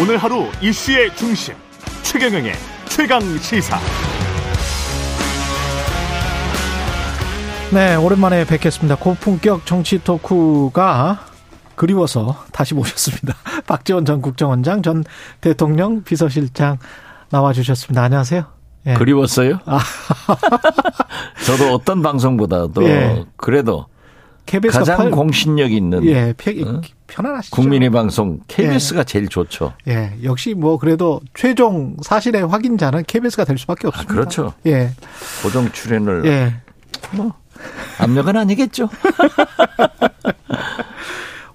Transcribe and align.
오늘 0.00 0.16
하루 0.16 0.44
이슈의 0.62 1.12
중심 1.16 1.56
최경영의 2.04 2.52
최강 2.88 3.20
시사. 3.38 3.80
네, 7.72 7.96
오랜만에 7.96 8.44
뵙겠습니다. 8.44 8.94
고품격 8.94 9.66
정치 9.66 9.98
토크가 9.98 11.26
그리워서 11.74 12.44
다시 12.52 12.74
모셨습니다. 12.74 13.34
박지원 13.66 14.04
전 14.04 14.22
국정원장, 14.22 14.82
전 14.82 15.02
대통령 15.40 16.04
비서실장 16.04 16.78
나와주셨습니다. 17.30 18.00
안녕하세요. 18.00 18.44
예. 18.86 18.94
그리웠어요? 18.94 19.58
아. 19.64 19.80
저도 21.44 21.74
어떤 21.74 22.02
방송보다도 22.02 22.84
예. 22.84 23.24
그래도 23.36 23.86
가장 24.70 24.96
팔... 24.96 25.10
공신력 25.10 25.72
있는 25.72 26.04
예, 26.04 26.34
어? 26.64 26.80
편안하시죠. 27.08 27.56
국민의 27.56 27.90
방송 27.90 28.38
KBS가 28.46 29.00
예. 29.00 29.04
제일 29.04 29.28
좋죠. 29.28 29.72
예, 29.88 30.12
역시 30.22 30.54
뭐 30.54 30.78
그래도 30.78 31.20
최종 31.34 31.96
사실의 32.02 32.46
확인자는 32.46 33.04
KBS가 33.04 33.44
될 33.44 33.58
수밖에 33.58 33.86
아, 33.86 33.88
없습니다. 33.88 34.12
아, 34.12 34.14
그렇죠. 34.14 34.52
예, 34.66 34.90
고정 35.42 35.70
출연을 35.72 36.24
예. 36.26 36.54
뭐 37.16 37.32
압력은 37.98 38.36
아니겠죠. 38.36 38.88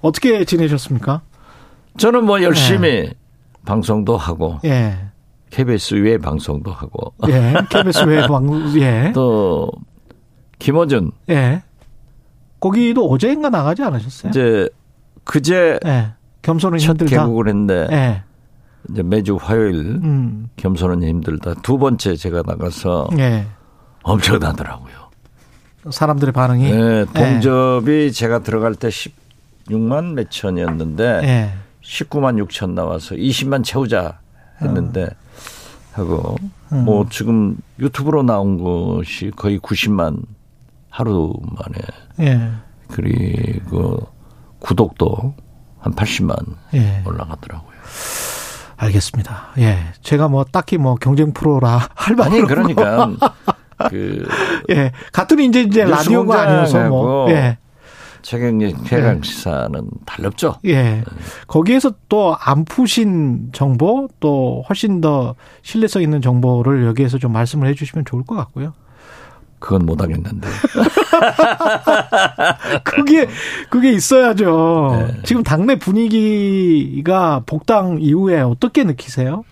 어떻게 0.02 0.44
지내셨습니까? 0.44 1.22
저는 1.98 2.26
뭐 2.26 2.42
열심히 2.42 2.90
예. 2.90 3.14
방송도 3.66 4.18
하고 4.18 4.60
예. 4.66 4.98
KBS 5.52 5.96
외 5.96 6.18
방송도 6.18 6.72
하고 6.72 7.14
예, 7.28 7.54
KBS 7.70 8.04
외 8.06 8.26
방송 8.28 8.82
예. 8.82 9.12
또 9.14 9.72
김어준 10.60 11.12
예. 11.30 11.62
거기도 12.60 13.08
어제인가 13.10 13.50
나가지 13.50 13.84
않으셨어요? 13.84 14.30
이제 14.32 14.68
그제 15.24 15.80
예. 15.86 16.14
겸손은 16.42 16.80
힘들다. 16.80 17.10
개국을 17.10 17.48
했는데 17.48 17.88
예. 17.92 18.24
이제 18.90 19.02
매주 19.04 19.38
화요일 19.40 19.76
음. 20.04 20.50
겸손은 20.58 21.04
힘들다. 21.04 21.56
두 21.64 21.78
번째 21.78 22.16
제가 22.16 22.44
나가서 22.46 23.10
예. 23.18 23.48
엄청나더라고요. 24.04 25.04
사람들의 25.90 26.32
반응이. 26.34 26.72
네, 26.72 27.06
동접이 27.14 27.92
예. 27.92 28.10
제가 28.12 28.40
들어갈 28.40 28.76
때 28.76 28.90
16만 28.90 30.14
몇 30.14 30.30
천이었는데 30.30 31.22
예. 31.24 31.54
19만 31.82 32.46
6천 32.46 32.72
나와서 32.72 33.16
20만 33.16 33.64
채우자 33.64 34.20
했는데 34.62 35.04
어. 35.04 35.08
하고 35.94 36.38
음. 36.72 36.86
뭐 36.86 37.06
지금 37.10 37.58
유튜브로 37.80 38.24
나온 38.24 38.58
것이 38.58 39.32
거의 39.36 39.60
90만 39.60 40.22
하루 40.90 41.34
만에. 41.42 41.82
예. 42.32 42.50
그리고 42.88 44.08
구독도 44.64 45.36
한 45.80 45.94
80만 45.94 46.36
예. 46.74 47.04
올라가더라고요. 47.06 47.74
알겠습니다. 48.78 49.50
예. 49.60 49.78
제가 50.02 50.28
뭐 50.30 50.44
딱히 50.44 50.78
뭐 50.78 50.96
경쟁 50.96 51.32
프로라 51.34 51.90
할 51.94 52.16
말이 52.16 52.42
그러니까 52.42 53.12
그 53.90 54.26
예. 54.72 54.92
같은 55.12 55.40
이제 55.40 55.62
이제 55.62 55.84
라디오가 55.84 56.42
아니어서 56.42 56.90
뭐 56.90 57.30
예. 57.30 57.58
최경영 58.22 58.86
최강 58.86 59.22
시사는 59.22 59.82
예. 59.84 60.06
달렵죠. 60.06 60.56
예. 60.66 61.04
거기에서 61.48 61.92
또 62.08 62.36
안 62.40 62.64
푸신 62.64 63.50
정보 63.52 64.08
또 64.22 64.64
훨씬 64.70 65.02
더 65.02 65.36
신뢰성 65.62 66.02
있는 66.02 66.22
정보를 66.22 66.86
여기에서 66.86 67.18
좀 67.18 67.34
말씀을 67.34 67.68
해 67.68 67.74
주시면 67.74 68.06
좋을 68.06 68.24
것 68.24 68.36
같고요. 68.36 68.74
그건 69.64 69.86
못 69.86 70.02
하겠는데. 70.02 70.46
그게 72.84 73.30
그게 73.70 73.94
있어야죠. 73.94 75.06
네. 75.08 75.22
지금 75.24 75.42
당내 75.42 75.80
분위기가 75.80 77.42
복당 77.46 78.00
이후에 78.02 78.42
어떻게 78.42 78.84
느끼세요? 78.84 79.46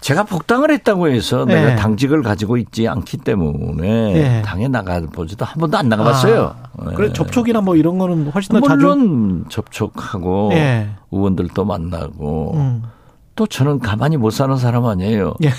제가 0.00 0.22
복당을 0.22 0.70
했다고 0.70 1.08
해서 1.08 1.44
네. 1.44 1.56
내가 1.56 1.74
당직을 1.76 2.22
가지고 2.22 2.58
있지 2.58 2.86
않기 2.86 3.16
때문에 3.18 4.12
네. 4.12 4.42
당에 4.42 4.68
나가보지도 4.68 5.44
한 5.44 5.58
번도 5.58 5.78
안 5.78 5.88
나가봤어요. 5.88 6.54
아, 6.78 6.84
그래 6.94 7.08
네. 7.08 7.12
접촉이나 7.12 7.60
뭐 7.60 7.74
이런 7.74 7.98
거는 7.98 8.30
훨씬 8.30 8.52
더 8.52 8.60
물론 8.60 9.46
자주 9.48 9.62
접촉하고 9.62 10.50
네. 10.50 10.90
의원들도 11.10 11.64
만나고 11.64 12.54
음. 12.54 12.82
또 13.34 13.46
저는 13.46 13.78
가만히 13.78 14.16
못 14.16 14.30
사는 14.30 14.54
사람 14.56 14.84
아니에요. 14.86 15.34
예. 15.44 15.50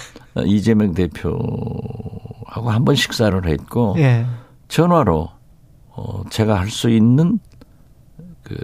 이재명 0.45 0.93
대표하고 0.93 2.69
한 2.69 2.85
번 2.85 2.95
식사를 2.95 3.45
했고 3.47 3.95
예. 3.97 4.25
전화로 4.67 5.29
어 5.95 6.23
제가 6.29 6.59
할 6.59 6.69
수 6.69 6.89
있는 6.89 7.39
그 8.43 8.55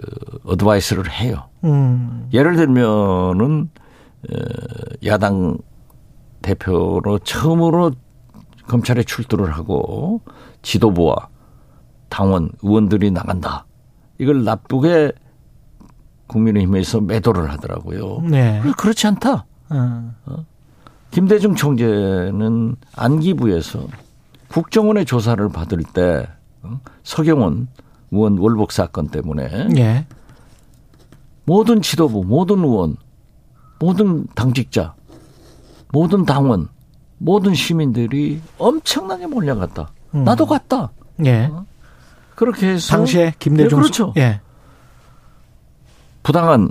어드바이스를 0.44 1.10
해요. 1.10 1.48
음. 1.64 2.28
예를 2.32 2.56
들면은 2.56 3.70
어 4.30 4.34
야당 5.06 5.56
대표로 6.42 7.18
처음으로 7.20 7.92
검찰에 8.66 9.02
출두를 9.02 9.50
하고 9.52 10.20
지도부와 10.62 11.28
당원 12.08 12.50
의원들이 12.62 13.10
나간다. 13.10 13.66
이걸 14.18 14.44
나쁘게 14.44 15.12
국민의힘에서 16.30 17.00
매도를 17.00 17.50
하더라고요. 17.50 18.22
네. 18.22 18.62
그렇지 18.76 19.06
않다. 19.08 19.44
음. 19.72 20.14
어? 20.26 20.44
김대중 21.10 21.54
총재는 21.54 22.76
안기부에서 22.94 23.86
국정원의 24.48 25.04
조사를 25.04 25.48
받을 25.50 25.82
때 25.82 26.28
어? 26.62 26.80
서경원 27.02 27.68
의원 28.12 28.38
월북 28.38 28.72
사건 28.72 29.08
때문에 29.08 29.68
네. 29.68 30.06
모든 31.44 31.82
지도부, 31.82 32.24
모든 32.24 32.58
의원, 32.60 32.96
모든 33.78 34.26
당직자, 34.34 34.94
모든 35.92 36.24
당원, 36.24 36.68
모든 37.18 37.54
시민들이 37.54 38.40
엄청나게 38.58 39.26
몰려갔다. 39.26 39.90
음. 40.14 40.24
나도 40.24 40.46
갔다. 40.46 40.90
예. 41.24 41.44
어? 41.46 41.66
그렇게 42.34 42.68
해서 42.68 42.96
당시에 42.96 43.34
김대중 43.38 43.78
네, 43.78 43.82
그렇죠. 43.82 44.12
예. 44.16 44.40
부당한 46.22 46.70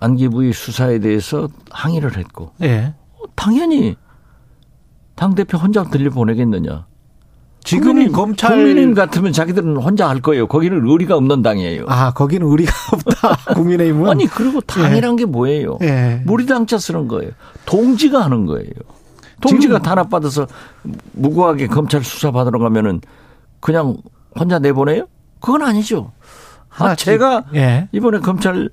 안기부의 0.00 0.52
수사에 0.52 0.98
대해서 1.00 1.48
항의를 1.70 2.16
했고, 2.16 2.52
예. 2.62 2.94
당연히 3.34 3.96
당 5.14 5.34
대표 5.34 5.58
혼자 5.58 5.82
들려 5.84 6.10
보내겠느냐. 6.10 6.86
지금 7.64 7.84
국민의힘, 7.88 8.12
검찰 8.16 8.50
국민의힘 8.50 8.94
같으면 8.94 9.32
자기들은 9.32 9.76
혼자 9.76 10.08
할 10.08 10.20
거예요. 10.20 10.46
거기는 10.46 10.86
의리가 10.88 11.16
없는 11.16 11.42
당이에요. 11.42 11.84
아, 11.88 12.12
거기는 12.12 12.46
의리가 12.46 12.72
없다. 12.94 13.54
국민의힘은 13.54 14.08
아니 14.08 14.26
그리고 14.26 14.60
당이란 14.60 15.12
예. 15.14 15.16
게 15.16 15.24
뭐예요? 15.26 15.78
예. 15.82 16.22
무리당자 16.24 16.78
쓰는 16.78 17.08
거예요. 17.08 17.32
동지가 17.66 18.24
하는 18.24 18.46
거예요. 18.46 18.70
동지가 19.40 19.80
단합 19.80 20.08
받아서 20.08 20.46
무고하게 21.12 21.66
검찰 21.66 22.02
수사 22.02 22.30
받으러 22.30 22.58
가면은 22.58 23.00
그냥 23.60 23.96
혼자 24.38 24.58
내보내요? 24.58 25.06
그건 25.40 25.62
아니죠. 25.62 26.12
아, 26.78 26.94
제가 26.94 27.44
예. 27.54 27.88
이번에 27.92 28.18
검찰 28.20 28.68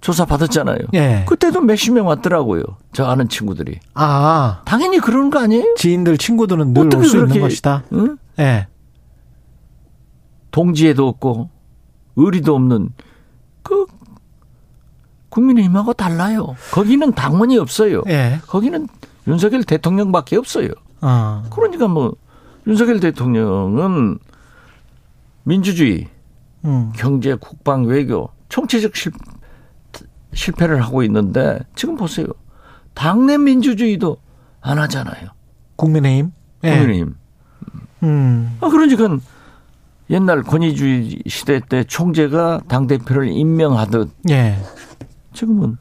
조사 0.00 0.24
받았잖아요. 0.24 0.78
예. 0.94 1.24
그때도 1.26 1.60
몇십 1.60 1.92
명 1.92 2.06
왔더라고요. 2.06 2.62
저 2.92 3.04
아는 3.06 3.28
친구들이. 3.28 3.80
아. 3.94 4.62
당연히 4.64 4.98
그런 5.00 5.30
거 5.30 5.40
아니에요? 5.40 5.74
지인들, 5.76 6.18
친구들은 6.18 6.72
늘 6.74 6.94
올 6.94 7.04
수 7.04 7.18
있는 7.18 7.40
것이다. 7.40 7.84
응? 7.92 8.16
예. 8.38 8.68
동지에도 10.50 11.06
없고, 11.08 11.50
의리도 12.16 12.54
없는, 12.54 12.90
그, 13.62 13.86
국민의힘하고 15.30 15.92
달라요. 15.92 16.56
거기는 16.72 17.12
당원이 17.12 17.58
없어요. 17.58 18.02
예. 18.08 18.40
거기는 18.46 18.88
윤석열 19.26 19.62
대통령밖에 19.64 20.36
없어요. 20.36 20.68
아. 21.00 21.44
그러니까 21.50 21.86
뭐, 21.88 22.14
윤석열 22.66 23.00
대통령은 23.00 24.18
민주주의, 25.44 26.08
음. 26.64 26.92
경제, 26.96 27.34
국방, 27.34 27.84
외교, 27.84 28.30
총체적 28.48 28.96
실, 28.96 29.12
실패를 30.32 30.82
하고 30.82 31.02
있는데 31.02 31.60
지금 31.74 31.96
보세요. 31.96 32.26
당내 32.94 33.38
민주주의도 33.38 34.18
안 34.60 34.78
하잖아요. 34.78 35.30
국민의힘? 35.76 36.32
예. 36.64 36.70
국민의힘. 36.70 37.14
음. 38.02 38.58
아, 38.60 38.68
그러니까 38.68 39.18
옛날 40.10 40.42
권위주의 40.42 41.22
시대 41.26 41.60
때 41.60 41.84
총재가 41.84 42.62
당대표를 42.68 43.28
임명하듯 43.28 44.10
예. 44.30 44.58
지금은 45.34 45.76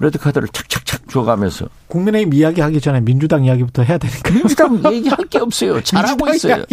레드카드를 0.00 0.48
착착착 0.48 0.83
줘가면서. 1.14 1.66
국민의힘 1.86 2.34
이야기 2.34 2.60
하기 2.60 2.80
전에 2.80 3.00
민주당 3.00 3.44
이야기부터 3.44 3.82
해야 3.84 3.98
되니까. 3.98 4.30
민주당 4.32 4.80
얘기할 4.92 5.18
게 5.30 5.38
없어요. 5.38 5.80
잘하고 5.84 6.28
있어요. 6.30 6.64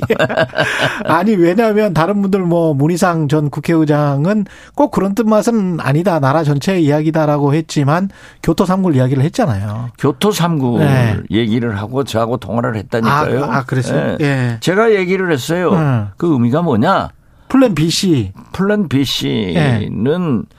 아니, 1.05 1.35
왜냐하면 1.35 1.93
다른 1.93 2.23
분들 2.23 2.39
뭐 2.39 2.73
문희상 2.73 3.27
전 3.27 3.51
국회의장은 3.51 4.45
꼭 4.73 4.89
그런 4.89 5.13
뜻맛은 5.13 5.79
아니다. 5.79 6.19
나라 6.19 6.43
전체 6.43 6.79
이야기다라고 6.79 7.53
했지만 7.53 8.09
교토 8.41 8.65
삼굴 8.65 8.95
이야기를 8.95 9.23
했잖아요. 9.25 9.89
교토 9.99 10.31
삼굴 10.31 10.79
네. 10.79 11.17
얘기를 11.29 11.77
하고 11.77 12.03
저하고 12.03 12.37
통화를 12.37 12.75
했다니까요. 12.77 13.43
아, 13.43 13.57
아 13.57 13.63
그랬어요? 13.63 14.17
네. 14.17 14.25
예. 14.25 14.57
제가 14.59 14.95
얘기를 14.95 15.31
했어요. 15.31 15.71
음. 15.73 16.07
그 16.17 16.33
의미가 16.33 16.63
뭐냐? 16.63 17.09
플랜 17.47 17.75
BC. 17.75 18.31
플랜 18.53 18.89
BC는 18.89 19.55
예. 19.55 20.55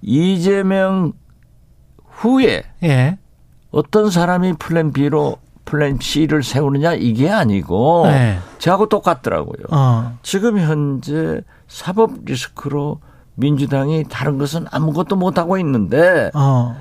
이재명 0.00 1.12
후에 2.16 2.62
예. 2.82 3.18
어떤 3.70 4.10
사람이 4.10 4.54
플랜 4.54 4.92
B로 4.92 5.38
플랜 5.64 5.98
C를 6.00 6.42
세우느냐 6.42 6.94
이게 6.94 7.28
아니고 7.28 8.06
네. 8.06 8.38
저하고 8.58 8.88
똑같더라고요. 8.88 9.66
어. 9.70 10.16
지금 10.22 10.58
현재 10.58 11.42
사법 11.68 12.24
리스크로 12.24 13.00
민주당이 13.34 14.04
다른 14.08 14.38
것은 14.38 14.66
아무것도 14.70 15.16
못 15.16 15.38
하고 15.38 15.58
있는데 15.58 16.30
어. 16.34 16.74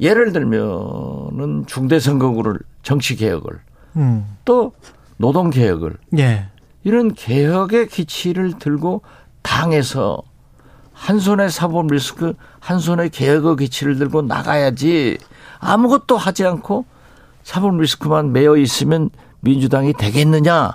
예를 0.00 0.32
들면은 0.32 1.64
중대 1.66 1.98
선거구를 1.98 2.58
정치 2.82 3.16
개혁을 3.16 3.58
음. 3.96 4.36
또 4.44 4.72
노동 5.16 5.50
개혁을 5.50 5.96
예. 6.18 6.46
이런 6.84 7.12
개혁의 7.12 7.88
기치를 7.88 8.58
들고 8.58 9.02
당에서 9.42 10.22
한 10.92 11.18
손에 11.18 11.48
사법 11.48 11.88
리스크, 11.88 12.34
한 12.60 12.78
손에 12.78 13.08
개혁의 13.08 13.56
기치를 13.56 13.98
들고 13.98 14.22
나가야지 14.22 15.18
아무것도 15.60 16.16
하지 16.16 16.46
않고 16.46 16.84
사법 17.42 17.78
리스크만 17.78 18.32
매여 18.32 18.56
있으면 18.56 19.10
민주당이 19.40 19.94
되겠느냐? 19.94 20.72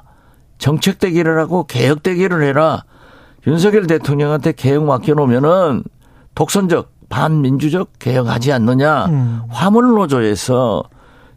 정책 0.57 1.00
대기를 1.00 1.39
하고 1.39 1.65
개혁 1.65 2.03
대기를 2.03 2.44
해라. 2.44 2.83
윤석열 3.45 3.88
대통령한테 3.88 4.53
개혁 4.53 4.85
맡겨놓으면은 4.85 5.83
독선적 6.35 6.91
반민주적 7.09 8.00
개혁하지 8.00 8.51
않느냐. 8.53 9.06
음. 9.06 9.41
화물 9.50 9.89
노조에서 9.89 10.83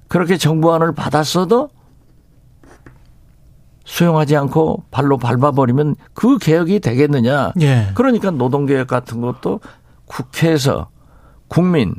그렇게 0.08 0.37
정부안을 0.37 0.94
받았어도 0.94 1.70
수용하지 3.84 4.37
않고 4.37 4.84
발로 4.90 5.16
밟아버리면 5.16 5.96
그 6.12 6.38
개혁이 6.38 6.81
되겠느냐. 6.81 7.52
예. 7.60 7.90
그러니까 7.94 8.31
노동개혁 8.31 8.88
같은 8.88 9.20
것도 9.20 9.60
국회에서 10.06 10.88
국민, 11.49 11.94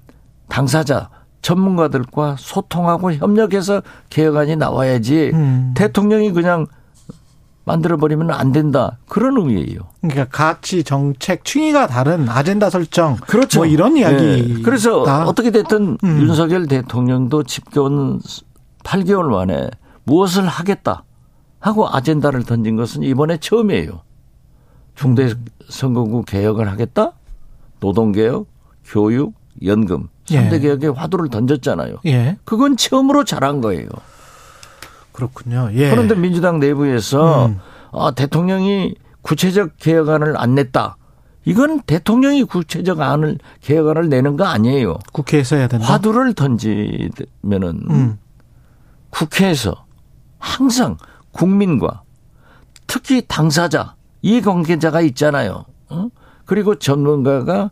당사자, 0.49 1.09
전문가들과 1.41 2.35
소통하고 2.37 3.13
협력해서 3.13 3.81
개혁안이 4.09 4.55
나와야지 4.55 5.31
음. 5.33 5.73
대통령이 5.75 6.31
그냥 6.31 6.67
만들어버리면 7.67 8.31
안 8.31 8.53
된다. 8.53 8.97
그런 9.09 9.37
의미예요. 9.37 9.81
그러니까 10.01 10.25
가치, 10.25 10.83
정책, 10.85 11.43
충의가 11.43 11.87
다른 11.87 12.29
아젠다 12.29 12.69
설정. 12.69 13.17
그렇죠. 13.17 13.59
뭐 13.59 13.65
이런 13.65 13.97
이야기. 13.97 14.53
네. 14.55 14.61
그래서 14.61 15.01
어떻게 15.01 15.51
됐든 15.51 15.97
음. 16.01 16.21
윤석열 16.21 16.67
대통령도 16.67 17.43
집권 17.43 18.21
8개월 18.83 19.23
만에 19.23 19.69
무엇을 20.05 20.47
하겠다. 20.47 21.03
하고 21.59 21.89
아젠다를 21.89 22.43
던진 22.45 22.77
것은 22.77 23.03
이번에 23.03 23.37
처음이에요. 23.37 24.01
중대 24.95 25.33
선거구 25.67 26.23
개혁을 26.23 26.69
하겠다? 26.71 27.11
노동개혁, 27.81 28.47
교육, 28.85 29.33
연금. 29.63 30.09
3대 30.25 30.53
예. 30.53 30.59
개혁에 30.59 30.87
화두를 30.87 31.29
던졌잖아요. 31.29 31.97
예. 32.05 32.37
그건 32.43 32.77
처음으로 32.77 33.23
잘한 33.23 33.61
거예요. 33.61 33.87
그렇군요. 35.11 35.69
예. 35.73 35.89
그런데 35.89 36.15
민주당 36.15 36.59
내부에서 36.59 37.47
음. 37.47 37.59
아, 37.91 38.11
대통령이 38.11 38.95
구체적 39.21 39.77
개혁안을 39.77 40.37
안 40.37 40.55
냈다. 40.55 40.97
이건 41.45 41.81
대통령이 41.81 42.43
구체적 42.43 42.99
안을 42.99 43.37
개혁안을 43.61 44.09
내는 44.09 44.35
거 44.35 44.43
아니에요. 44.43 44.99
국회에서 45.13 45.55
해야 45.55 45.67
된다. 45.67 45.87
화두를 45.87 46.33
던지면은 46.33 47.81
음. 47.89 48.17
국회에서 49.09 49.85
항상 50.37 50.97
국민과 51.31 52.03
특히 52.85 53.23
당사자, 53.27 53.95
이관계자가 54.21 55.01
있잖아요. 55.01 55.65
어? 55.89 56.09
그리고 56.45 56.75
전문가가 56.75 57.71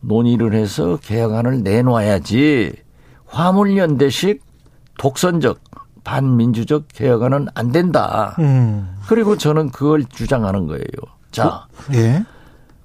논의를 0.00 0.54
해서 0.54 0.98
개혁안을 1.02 1.62
내놔야지 1.62 2.72
화물연대식 3.26 4.42
독선적 4.98 5.60
반민주적 6.04 6.88
개혁안은 6.88 7.48
안 7.54 7.72
된다. 7.72 8.34
음. 8.38 8.96
그리고 9.06 9.36
저는 9.36 9.70
그걸 9.70 10.04
주장하는 10.04 10.66
거예요. 10.66 10.84
자, 11.30 11.46
어? 11.46 11.66
예. 11.94 12.24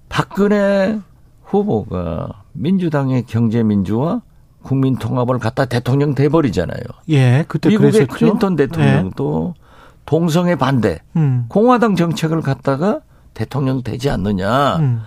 박근혜 0.09 0.99
후보가 1.43 2.43
민주당의 2.53 3.23
경제민주화 3.23 4.21
국민통합을 4.63 5.39
갖다 5.39 5.65
대통령 5.65 6.15
돼버리잖아요. 6.15 6.81
예, 7.09 7.45
그때 7.47 7.69
미국의 7.69 7.91
그랬었죠? 7.91 8.13
클린턴 8.13 8.55
대통령도 8.55 9.53
예. 9.55 9.61
동성애 10.05 10.55
반대, 10.55 10.99
음. 11.15 11.45
공화당 11.47 11.95
정책을 11.95 12.41
갖다가 12.41 13.01
대통령 13.33 13.83
되지 13.83 14.09
않느냐. 14.09 14.77
음. 14.77 15.01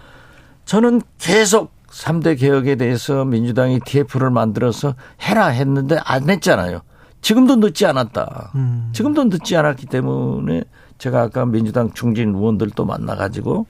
저는 0.65 1.03
계속 1.19 1.73
3대 1.91 2.39
개혁에 2.39 2.77
대해서 2.77 3.25
민주당이 3.25 3.81
TF를 3.85 4.31
만들어서 4.31 4.95
해라 5.23 5.47
했는데 5.49 5.99
안 6.05 6.29
했잖아요. 6.29 6.81
지금도 7.21 7.57
늦지 7.57 7.87
않았다. 7.87 8.53
음. 8.55 8.91
지금도 8.93 9.25
늦지 9.25 9.57
않았기 9.57 9.87
때문에 9.87 10.63
제가 10.99 11.23
아까 11.23 11.45
민주당 11.47 11.93
중진 11.93 12.35
의원들도 12.35 12.85
만나가지고 12.85 13.67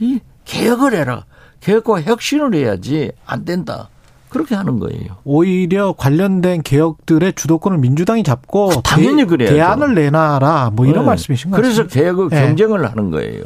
이 0.00 0.20
개혁을 0.44 0.94
해라. 0.94 1.24
개혁과 1.60 2.02
혁신을 2.02 2.54
해야지 2.54 3.12
안 3.26 3.44
된다. 3.44 3.88
그렇게 4.30 4.54
하는 4.54 4.78
거예요. 4.78 5.16
오히려 5.24 5.92
관련된 5.92 6.62
개혁들의 6.62 7.32
주도권을 7.34 7.78
민주당이 7.78 8.22
잡고 8.22 8.70
아, 8.70 8.80
당연히 8.82 9.24
그래요. 9.26 9.50
대안을 9.50 9.94
내놔라 9.94 10.70
뭐 10.72 10.86
이런 10.86 11.00
네. 11.02 11.06
말씀이신 11.08 11.50
거죠. 11.50 11.62
그래서 11.62 11.86
개혁을 11.86 12.30
네. 12.30 12.46
경쟁을 12.46 12.88
하는 12.88 13.10
거예요. 13.10 13.44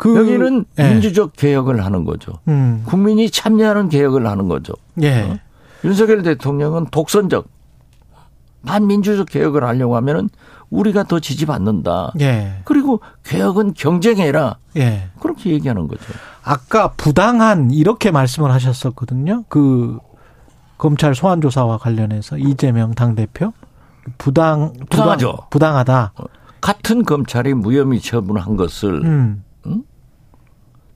그, 0.00 0.16
여기는 0.16 0.64
네. 0.76 0.92
민주적 0.92 1.34
개혁을 1.36 1.84
하는 1.84 2.04
거죠. 2.04 2.32
음. 2.48 2.82
국민이 2.86 3.28
참여하는 3.30 3.90
개혁을 3.90 4.26
하는 4.26 4.48
거죠. 4.48 4.72
예. 5.02 5.20
어? 5.20 5.38
윤석열 5.84 6.22
대통령은 6.22 6.86
독선적 6.86 7.46
반민주적 8.64 9.28
개혁을 9.28 9.62
하려고 9.62 9.96
하면은 9.96 10.30
우리가 10.70 11.02
더 11.02 11.20
지지받는다. 11.20 12.12
예. 12.20 12.62
그리고 12.64 13.00
개혁은 13.24 13.74
경쟁해라. 13.74 14.56
예. 14.78 15.10
그렇게 15.20 15.50
얘기하는 15.50 15.86
거죠. 15.86 16.02
아까 16.42 16.92
부당한 16.92 17.70
이렇게 17.70 18.10
말씀을 18.10 18.50
하셨었거든요. 18.52 19.44
그 19.48 19.98
검찰 20.78 21.14
소환 21.14 21.42
조사와 21.42 21.76
관련해서 21.76 22.38
이재명 22.38 22.94
당 22.94 23.14
대표 23.14 23.52
부당 24.16 24.72
부당하죠. 24.88 25.36
부당, 25.50 25.76
하다 25.76 26.14
같은 26.62 27.02
검찰이 27.02 27.52
무혐의 27.52 28.00
처분한 28.00 28.56
것을 28.56 29.04
음. 29.04 29.44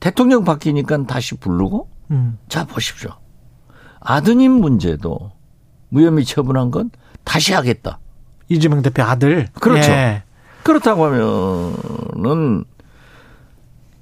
응? 0.04 0.10
대통령 0.10 0.44
바뀌니까 0.44 1.06
다시 1.06 1.34
부르고 1.36 1.88
음. 2.10 2.38
자 2.48 2.64
보십시오. 2.64 3.10
아드님 4.00 4.52
문제도 4.52 5.32
무혐의 5.88 6.24
처분한 6.24 6.70
건 6.70 6.90
다시 7.24 7.54
하겠다. 7.54 7.98
이재명 8.48 8.82
대표 8.82 9.02
아들. 9.02 9.48
그렇죠. 9.54 9.90
예. 9.90 10.22
그렇다고 10.62 11.06
하면은 11.06 12.64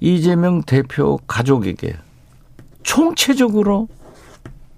이재명 0.01 0.63
대표 0.63 1.19
가족에게 1.29 1.97
총체적으로 2.83 3.89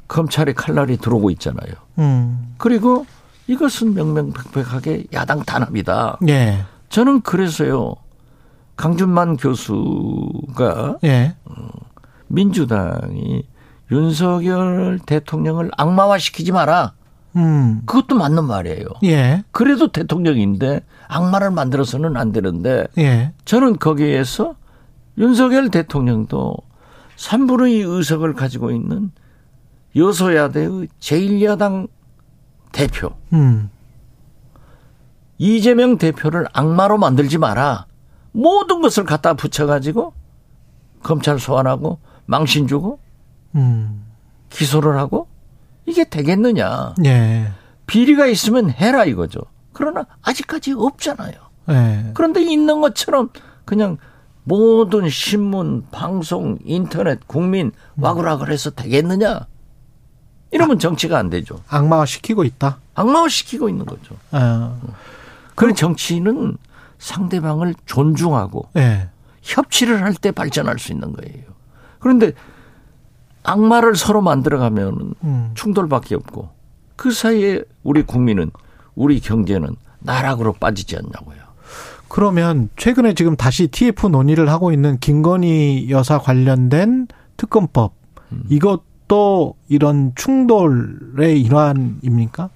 검찰의 0.08 0.54
칼날이 0.54 0.98
들어오고 0.98 1.30
있잖아요. 1.30 1.72
음. 1.98 2.54
그리고 2.58 3.06
이것은 3.46 3.94
명명백백하게 3.94 5.06
야당 5.14 5.42
탄압이다. 5.42 6.18
예. 6.28 6.64
저는 6.90 7.22
그래서요. 7.22 7.94
강준만 8.76 9.36
교수가 9.36 10.98
예. 11.04 11.36
어, 11.44 11.68
민주당이 12.28 13.44
윤석열 13.90 14.98
대통령을 15.06 15.70
악마화시키지 15.76 16.52
마라. 16.52 16.94
음. 17.36 17.82
그것도 17.86 18.16
맞는 18.16 18.44
말이에요. 18.44 18.86
예. 19.04 19.44
그래도 19.50 19.90
대통령인데 19.90 20.80
악마를 21.08 21.50
만들어서는 21.50 22.16
안 22.16 22.32
되는데 22.32 22.86
예. 22.98 23.32
저는 23.44 23.78
거기에서 23.78 24.54
윤석열 25.18 25.70
대통령도 25.70 26.56
3분의 27.16 27.70
2 27.70 27.82
의석을 27.82 28.34
가지고 28.34 28.70
있는 28.70 29.10
여소야대의 29.96 30.88
제1야당 31.00 31.88
대표. 32.72 33.12
음. 33.32 33.70
이재명 35.38 35.98
대표를 35.98 36.46
악마로 36.52 36.98
만들지 36.98 37.38
마라. 37.38 37.86
모든 38.34 38.82
것을 38.82 39.04
갖다 39.04 39.34
붙여가지고 39.34 40.12
검찰 41.02 41.38
소환하고 41.38 42.00
망신 42.26 42.66
주고 42.66 42.98
음. 43.54 44.04
기소를 44.50 44.98
하고 44.98 45.28
이게 45.86 46.04
되겠느냐. 46.04 46.94
예. 47.04 47.52
비리가 47.86 48.26
있으면 48.26 48.70
해라 48.70 49.04
이거죠. 49.04 49.40
그러나 49.72 50.06
아직까지 50.22 50.72
없잖아요. 50.72 51.32
예. 51.70 52.10
그런데 52.14 52.42
있는 52.42 52.80
것처럼 52.80 53.30
그냥 53.64 53.98
모든 54.42 55.08
신문, 55.08 55.86
방송, 55.92 56.58
인터넷, 56.64 57.26
국민 57.28 57.70
와글와글 57.96 58.50
해서 58.50 58.70
되겠느냐? 58.70 59.46
이러면 60.50 60.78
정치가 60.78 61.18
안 61.18 61.30
되죠. 61.30 61.60
악마화 61.68 62.04
시키고 62.04 62.42
있다? 62.44 62.78
악마화 62.94 63.28
시키고 63.28 63.68
있는 63.68 63.86
거죠. 63.86 64.16
아. 64.32 64.76
그 65.54 65.72
정치는 65.72 66.56
상대방을 66.98 67.74
존중하고 67.86 68.68
네. 68.74 69.08
협치를 69.42 70.02
할 70.02 70.14
때 70.14 70.30
발전할 70.30 70.78
수 70.78 70.92
있는 70.92 71.12
거예요. 71.12 71.44
그런데 71.98 72.32
악마를 73.42 73.94
서로 73.96 74.22
만들어가면 74.22 75.14
음. 75.22 75.50
충돌밖에 75.54 76.14
없고 76.14 76.48
그 76.96 77.10
사이에 77.10 77.62
우리 77.82 78.02
국민은 78.02 78.50
우리 78.94 79.20
경제는 79.20 79.76
나락으로 80.00 80.52
빠지지 80.54 80.96
않냐고요. 80.96 81.44
그러면 82.08 82.68
최근에 82.76 83.14
지금 83.14 83.36
다시 83.36 83.66
TF 83.68 84.06
논의를 84.06 84.48
하고 84.48 84.72
있는 84.72 84.98
김건희 84.98 85.88
여사 85.90 86.18
관련된 86.18 87.08
특검법 87.36 87.94
음. 88.32 88.44
이것도 88.48 89.56
이런 89.68 90.12
충돌의 90.14 91.40
일환입니까? 91.42 92.50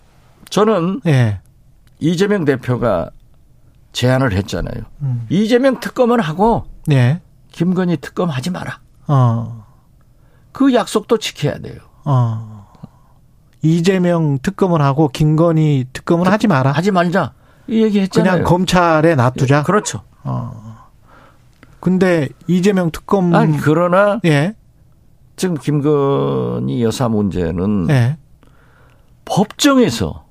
저는 0.48 1.00
예. 1.06 1.40
이재명 1.98 2.44
대표가 2.44 3.10
제안을 3.98 4.32
했잖아요. 4.32 4.84
음. 5.02 5.26
이재명 5.28 5.80
특검을 5.80 6.20
하고 6.20 6.66
예. 6.92 7.20
김건희 7.50 7.96
특검 7.96 8.30
하지 8.30 8.50
마라. 8.50 8.78
어. 9.08 9.64
그 10.52 10.72
약속도 10.72 11.18
지켜야 11.18 11.58
돼요. 11.58 11.80
어. 12.04 12.68
이재명 13.60 14.38
특검을 14.38 14.82
하고 14.82 15.08
김건희 15.08 15.86
특검을 15.92 16.26
그, 16.26 16.30
하지 16.30 16.46
마라. 16.46 16.70
하지 16.70 16.92
말자. 16.92 17.32
이 17.66 17.82
얘기 17.82 17.98
했잖아요. 17.98 18.34
그냥 18.34 18.44
검찰에 18.46 19.16
놔두자. 19.16 19.58
예, 19.58 19.62
그렇죠. 19.64 20.02
어. 20.22 20.86
근데 21.80 22.28
이재명 22.46 22.92
특검 22.92 23.34
아니 23.34 23.58
그러나 23.58 24.20
예. 24.24 24.54
지금 25.34 25.56
김건희 25.56 26.84
여사 26.84 27.08
문제는 27.08 27.90
예. 27.90 28.16
법정에서 29.24 30.27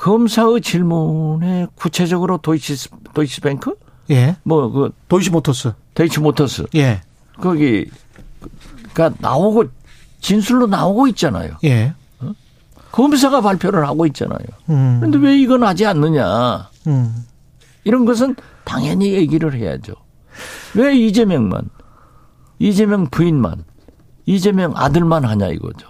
검사의 0.00 0.62
질문에 0.62 1.66
구체적으로 1.74 2.38
도이치 2.38 2.88
도이치뱅크 3.12 3.74
예. 4.10 4.36
뭐 4.44 4.70
그 4.70 4.92
도이치모터스 5.08 5.72
도이치모터스 5.92 6.66
예. 6.76 7.02
거기가 7.36 9.12
나오고 9.18 9.64
진술로 10.20 10.66
나오고 10.66 11.06
있잖아요. 11.08 11.52
예. 11.64 11.92
어? 12.20 12.32
검사가 12.92 13.42
발표를 13.42 13.86
하고 13.86 14.06
있잖아요. 14.06 14.38
음. 14.70 14.96
그런데 15.00 15.18
왜 15.18 15.38
이건 15.38 15.64
하지 15.64 15.84
않느냐? 15.84 16.70
음. 16.86 17.24
이런 17.84 18.06
것은 18.06 18.36
당연히 18.64 19.12
얘기를 19.12 19.54
해야죠. 19.54 19.94
왜 20.74 20.96
이재명만, 20.96 21.68
이재명 22.58 23.06
부인만, 23.10 23.64
이재명 24.26 24.72
아들만 24.76 25.24
하냐 25.24 25.48
이거죠. 25.48 25.88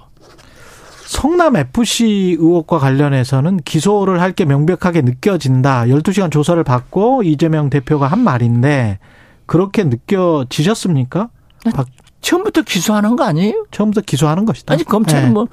성남 1.11 1.57
FC 1.57 2.37
의혹과 2.39 2.79
관련해서는 2.79 3.57
기소를 3.65 4.21
할 4.21 4.31
게 4.31 4.45
명백하게 4.45 5.03
느껴진다. 5.03 5.83
12시간 5.87 6.31
조사를 6.31 6.63
받고 6.63 7.25
이재명 7.25 7.69
대표가 7.69 8.07
한 8.07 8.21
말인데 8.21 9.01
그렇게 9.45 9.83
느껴지셨습니까? 9.83 11.31
박... 11.75 11.89
처음부터 12.21 12.63
기소하는 12.63 13.17
거 13.17 13.25
아니에요? 13.25 13.67
처음부터 13.73 14.03
기소하는 14.07 14.45
것이다. 14.45 14.73
아니 14.73 14.85
검찰은 14.85 15.29
네. 15.29 15.31
뭐 15.33 15.49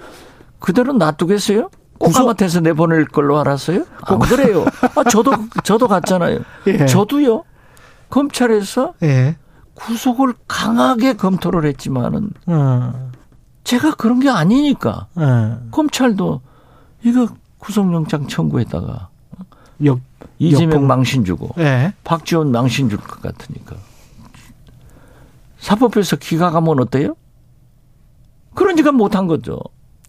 그대로 0.59 0.93
놔두겠어요? 0.93 1.71
꼬까마태서 1.97 2.59
내보낼 2.59 3.05
걸로 3.05 3.39
알았어요? 3.39 3.83
안 4.03 4.19
그래요. 4.19 4.63
아, 4.95 5.03
저도 5.05 5.31
저도 5.63 5.87
갔잖아요. 5.87 6.39
예. 6.67 6.85
저도요. 6.85 7.43
검찰에서 8.11 8.93
예. 9.01 9.37
구속을 9.73 10.35
강하게 10.47 11.13
검토를 11.13 11.65
했지만은 11.65 12.29
음. 12.47 13.06
제가 13.67 13.95
그런 13.95 14.21
게 14.21 14.29
아니니까 14.29 15.07
네. 15.15 15.23
검찰도 15.71 16.39
이거 17.03 17.27
구속영장 17.57 18.27
청구했다가 18.27 19.09
역, 19.83 19.99
이재명 20.39 20.71
역봉. 20.75 20.87
망신 20.87 21.25
주고 21.25 21.49
네. 21.57 21.93
박지원 22.05 22.51
망신 22.53 22.87
줄 22.87 22.97
것 22.97 23.21
같으니까 23.21 23.75
사법부에서 25.59 26.15
기각하면 26.15 26.79
어때요? 26.79 27.15
그러니까 28.55 28.93
못한 28.93 29.27
거죠. 29.27 29.59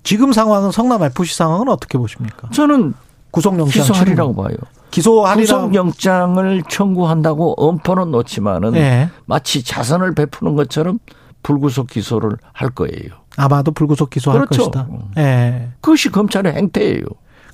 지금 0.04 0.32
상황은 0.32 0.70
성남 0.70 1.02
FC 1.02 1.34
상황은 1.34 1.68
어떻게 1.68 1.98
보십니까? 1.98 2.48
저는 2.50 2.94
구속영장 3.32 3.72
기소하리라고 3.72 4.36
봐요. 4.36 4.54
기소하리라 4.92 5.58
구속영장을 5.62 6.62
청구한다고 6.68 7.54
엄포는 7.58 8.12
놓지만은 8.12 8.70
네. 8.72 9.10
마치 9.26 9.64
자선을 9.64 10.14
베푸는 10.14 10.54
것처럼 10.54 11.00
불구속 11.42 11.88
기소를 11.88 12.36
할 12.52 12.70
거예요. 12.70 13.26
아마도 13.38 13.70
불구속 13.70 14.10
기소할 14.10 14.40
그렇죠. 14.46 14.70
것이다. 14.70 14.88
예. 15.16 15.20
네. 15.22 15.68
그것이 15.80 16.10
검찰의 16.10 16.52
행태예요. 16.54 17.04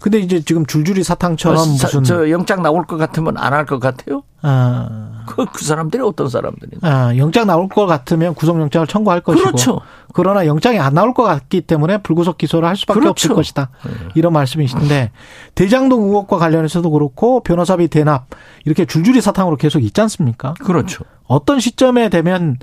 근데 0.00 0.18
이제 0.18 0.40
지금 0.42 0.66
줄줄이 0.66 1.02
사탕처럼 1.02 1.58
어, 1.62 1.64
무슨 1.64 2.04
저 2.04 2.28
영장 2.30 2.62
나올 2.62 2.84
것 2.84 2.98
같으면 2.98 3.38
안 3.38 3.54
할 3.54 3.64
것 3.64 3.78
같아요? 3.80 4.22
아. 4.42 5.24
그, 5.26 5.46
그 5.46 5.64
사람들이 5.64 6.02
어떤 6.02 6.28
사람들이? 6.28 6.72
아, 6.82 7.16
영장 7.16 7.46
나올 7.46 7.68
것 7.70 7.86
같으면 7.86 8.34
구속영장을 8.34 8.86
청구할 8.86 9.22
것이고. 9.22 9.42
그렇죠. 9.44 9.80
그러나 10.12 10.44
영장이 10.44 10.78
안 10.78 10.92
나올 10.92 11.14
것 11.14 11.22
같기 11.22 11.62
때문에 11.62 11.98
불구속 11.98 12.36
기소를 12.36 12.68
할 12.68 12.76
수밖에 12.76 13.00
그렇죠. 13.00 13.10
없을 13.12 13.34
것이다. 13.34 13.70
네. 13.86 13.92
이런 14.14 14.34
말씀이신데 14.34 15.10
대장동 15.54 16.02
의혹과 16.02 16.36
관련해서도 16.36 16.90
그렇고 16.90 17.40
변호사비 17.42 17.88
대납 17.88 18.26
이렇게 18.66 18.84
줄줄이 18.84 19.22
사탕으로 19.22 19.56
계속 19.56 19.82
있지 19.82 19.98
않습니까? 20.02 20.52
그렇죠. 20.62 21.04
어떤 21.26 21.60
시점에 21.60 22.10
되면 22.10 22.58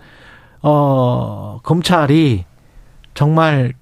어 0.61 1.59
검찰이 1.63 2.45
정말 3.21 3.73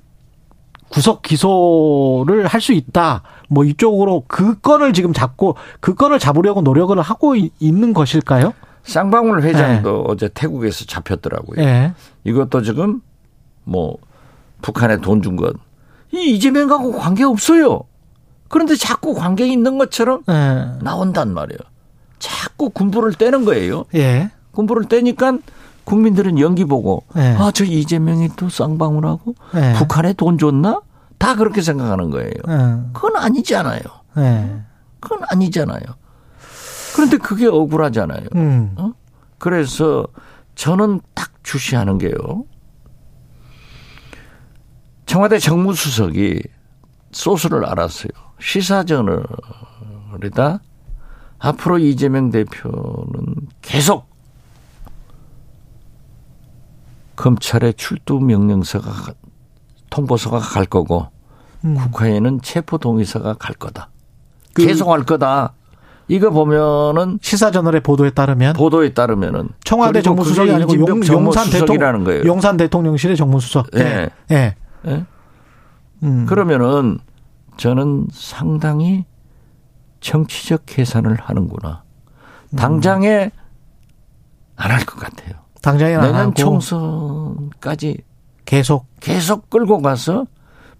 구속 0.90 1.22
기소를 1.22 2.46
할 2.48 2.60
수 2.60 2.74
있다. 2.74 3.24
뭐 3.48 3.64
이쪽으로 3.64 4.26
그 4.28 4.60
건을 4.60 4.92
지금 4.92 5.14
잡고 5.14 5.56
그 5.80 5.96
건을 5.96 6.20
잡으려고 6.20 6.62
노력을 6.62 7.00
하고 7.00 7.36
있는 7.38 7.94
것일까요? 7.94 8.54
쌍방울 8.84 9.44
회장도 9.44 9.92
네. 9.92 10.04
어제 10.08 10.30
태국에서 10.34 10.84
잡혔더라고요. 10.84 11.56
네. 11.64 11.94
이것도 12.26 12.64
지금 12.64 13.00
뭐 13.64 13.96
북한에 14.62 14.98
돈준건이 14.98 15.54
이재명하고 16.12 16.92
관계 16.98 17.24
없어요. 17.24 17.84
그런데 18.50 18.76
자꾸 18.76 19.14
관계 19.14 19.48
있는 19.48 19.78
것처럼 19.78 20.24
네. 20.28 20.34
나온단 20.82 21.34
말이에요. 21.34 21.60
자꾸 22.18 22.72
군부를 22.72 23.14
떼는 23.14 23.46
거예요. 23.46 23.86
예. 23.96 24.32
군부를 24.52 24.90
떼니까 24.90 25.38
국민들은 25.90 26.38
연기 26.40 26.66
보고 26.66 27.04
네. 27.16 27.36
아저 27.36 27.66
이재명이 27.66 28.30
또 28.36 28.48
쌍방울하고 28.48 29.34
네. 29.56 29.74
북한에 29.74 30.14
돈 30.14 30.38
줬나? 30.38 30.82
다 31.18 31.36
그렇게 31.36 31.64
생각하는 31.64 32.12
거예요. 32.12 32.32
네. 32.48 32.80
그건 32.94 33.16
아니잖아요. 33.16 33.82
네. 34.16 34.62
그건 35.00 35.22
아니잖아요. 35.30 35.82
그런데 36.96 37.18
그게 37.18 37.48
억울하잖아요. 37.48 38.28
음. 38.36 38.76
어? 38.78 38.92
그래서 39.40 40.06
저는 40.54 41.02
딱 41.16 41.32
주시하는 41.42 41.98
게요. 41.98 42.14
청와대 45.08 45.40
정무수석이 45.40 46.44
소스를 47.12 47.66
알았어요. 47.66 48.12
시사저널이다. 48.40 49.26
앞으로 51.40 51.80
이재명 51.80 52.30
대표는 52.30 53.48
계속 53.62 54.09
검찰의 57.20 57.74
출두 57.74 58.20
명령서가 58.22 59.14
통보서가 59.90 60.40
갈 60.40 60.66
거고 60.66 61.08
음. 61.66 61.76
국회에는 61.76 62.42
체포 62.42 62.78
동의서가 62.78 63.34
갈 63.34 63.56
거다. 63.56 63.90
그 64.54 64.66
계속 64.66 64.90
할 64.90 65.04
거다. 65.04 65.54
이거 66.08 66.30
보면은 66.30 67.20
시사저널의 67.22 67.82
보도에 67.82 68.12
따르면 68.12 68.54
보도에 68.54 68.94
따르면은 68.94 69.50
청와대 69.66 70.02
정무수석이 70.02 70.52
아니고 70.52 70.78
용, 70.88 71.02
용산 71.08 71.50
대통령 71.50 72.04
거예요. 72.06 72.24
용산 72.26 72.56
대통령실의 72.58 73.18
정무수석. 73.18 73.68
예. 73.76 73.84
네. 73.84 74.10
네. 74.28 74.56
네. 74.84 75.06
음. 76.04 76.26
그러면은 76.26 77.00
저는 77.58 78.08
상당히 78.14 79.04
정치적 80.00 80.62
계산을 80.66 81.18
하는구나. 81.20 81.84
당장에 82.56 83.32
안 84.56 84.72
할 84.72 84.86
것 84.86 84.98
같아요. 84.98 85.49
당장에 85.62 85.98
내년 85.98 86.34
총선까지 86.34 87.98
계속 88.46 88.88
계속 89.00 89.50
끌고 89.50 89.82
가서 89.82 90.26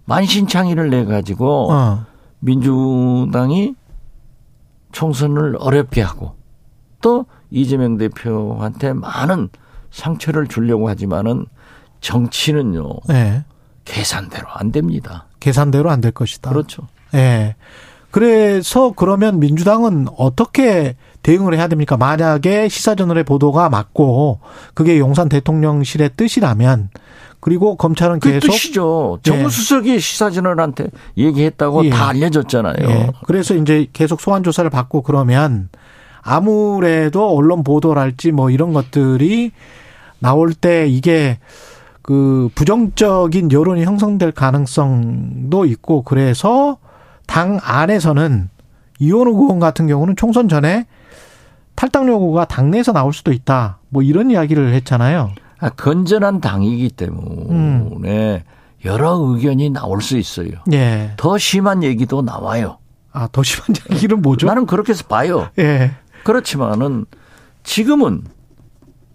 만신창이를 0.06 0.90
내 0.90 1.04
가지고 1.04 1.72
어. 1.72 2.04
민주당이 2.40 3.74
총선을 4.92 5.56
어렵게 5.60 6.00
하고 6.02 6.34
또 7.00 7.26
이재명 7.50 7.96
대표한테 7.96 8.92
많은 8.92 9.48
상처를 9.90 10.46
주려고 10.48 10.88
하지만은 10.88 11.46
정치는요. 12.00 12.88
네. 13.08 13.44
계산대로 13.84 14.46
안 14.48 14.72
됩니다. 14.72 15.26
계산대로 15.40 15.90
안 15.90 16.00
될 16.00 16.12
것이다. 16.12 16.50
그렇죠. 16.50 16.86
예. 17.14 17.16
네. 17.18 17.56
그래서 18.10 18.92
그러면 18.94 19.38
민주당은 19.38 20.06
어떻게 20.16 20.96
대응을 21.22 21.54
해야 21.54 21.68
됩니까? 21.68 21.96
만약에 21.96 22.68
시사저널의 22.68 23.24
보도가 23.24 23.68
맞고 23.68 24.40
그게 24.74 24.98
용산 24.98 25.28
대통령실의 25.28 26.10
뜻이라면 26.16 26.90
그리고 27.40 27.76
검찰은 27.76 28.20
그 28.20 28.30
계속 28.30 28.52
뜻이죠. 28.52 29.18
정무수석이 29.22 29.94
예. 29.94 29.98
시사저널한테 29.98 30.88
얘기했다고 31.16 31.86
예. 31.86 31.90
다 31.90 32.08
알려졌잖아요. 32.08 32.88
예. 32.88 33.10
그래서 33.26 33.54
이제 33.54 33.86
계속 33.92 34.20
소환 34.20 34.42
조사를 34.42 34.68
받고 34.70 35.02
그러면 35.02 35.68
아무래도 36.20 37.34
언론 37.34 37.64
보도랄지 37.64 38.32
뭐 38.32 38.50
이런 38.50 38.72
것들이 38.72 39.52
나올 40.18 40.52
때 40.52 40.86
이게 40.86 41.38
그 42.02 42.50
부정적인 42.54 43.52
여론이 43.52 43.84
형성될 43.84 44.32
가능성도 44.32 45.64
있고 45.64 46.02
그래서 46.02 46.78
당 47.30 47.60
안에서는 47.62 48.50
이원우 48.98 49.30
의원 49.30 49.60
같은 49.60 49.86
경우는 49.86 50.16
총선 50.16 50.48
전에 50.48 50.86
탈당 51.76 52.08
요구가 52.08 52.44
당내에서 52.44 52.92
나올 52.92 53.12
수도 53.12 53.32
있다. 53.32 53.78
뭐 53.88 54.02
이런 54.02 54.32
이야기를 54.32 54.74
했잖아요. 54.74 55.30
아, 55.60 55.70
건전한 55.70 56.40
당이기 56.40 56.90
때문에 56.90 58.34
음. 58.34 58.40
여러 58.84 59.12
의견이 59.14 59.70
나올 59.70 60.02
수 60.02 60.18
있어요. 60.18 60.50
예. 60.72 61.12
더 61.16 61.38
심한 61.38 61.84
얘기도 61.84 62.20
나와요. 62.20 62.78
아, 63.12 63.28
더 63.30 63.44
심한 63.44 63.76
얘기는 63.94 64.20
뭐죠? 64.20 64.48
나는 64.48 64.66
그렇게 64.66 64.92
해서 64.92 65.04
봐요. 65.06 65.50
예. 65.60 65.92
그렇지만은 66.24 67.06
지금은 67.62 68.24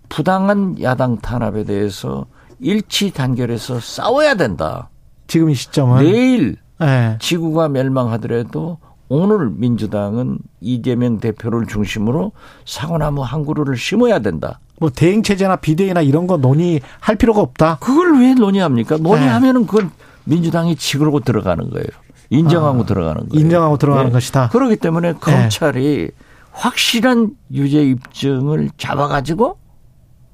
부당한 0.07 0.81
야당 0.81 1.17
탄압에 1.17 1.65
대해서 1.65 2.27
일치 2.62 3.12
단결해서 3.12 3.81
싸워야 3.81 4.36
된다. 4.36 4.89
지금 5.27 5.50
이 5.50 5.55
시점은 5.55 6.03
내일 6.03 6.57
예. 6.82 7.17
지구가 7.20 7.70
멸망하더라도 7.70 8.77
오늘 9.08 9.50
민주당은 9.51 10.39
이재명 10.62 11.20
대표를 11.20 11.67
중심으로 11.67 12.32
사과나무 12.65 13.22
한 13.22 13.46
그루를 13.46 13.77
심어야 13.77 14.20
된다. 14.20 14.60
뭐 14.79 14.89
대행 14.89 15.24
체제나 15.24 15.58
비대위나 15.58 16.01
이런 16.01 16.27
거 16.27 16.38
논의할 16.38 17.15
필요가 17.17 17.41
없다. 17.41 17.77
그걸 17.79 18.20
왜 18.20 18.34
논의합니까? 18.34 18.98
논의하면은 18.98 19.67
그걸 19.67 19.89
민주당이 20.25 20.75
치그러고 20.75 21.22
들어가는 21.22 21.70
거예요. 21.70 21.88
인정하고 22.29 22.82
아, 22.82 22.86
들어가는 22.86 23.29
거예요. 23.29 23.41
인정하고 23.41 23.77
들어가는 23.77 24.08
네. 24.08 24.12
것이다. 24.12 24.50
그렇기 24.50 24.77
때문에 24.77 25.13
네. 25.13 25.20
검찰이 25.20 26.10
확실한 26.51 27.36
유죄 27.53 27.84
입증을 27.84 28.72
잡아가지고 28.77 29.58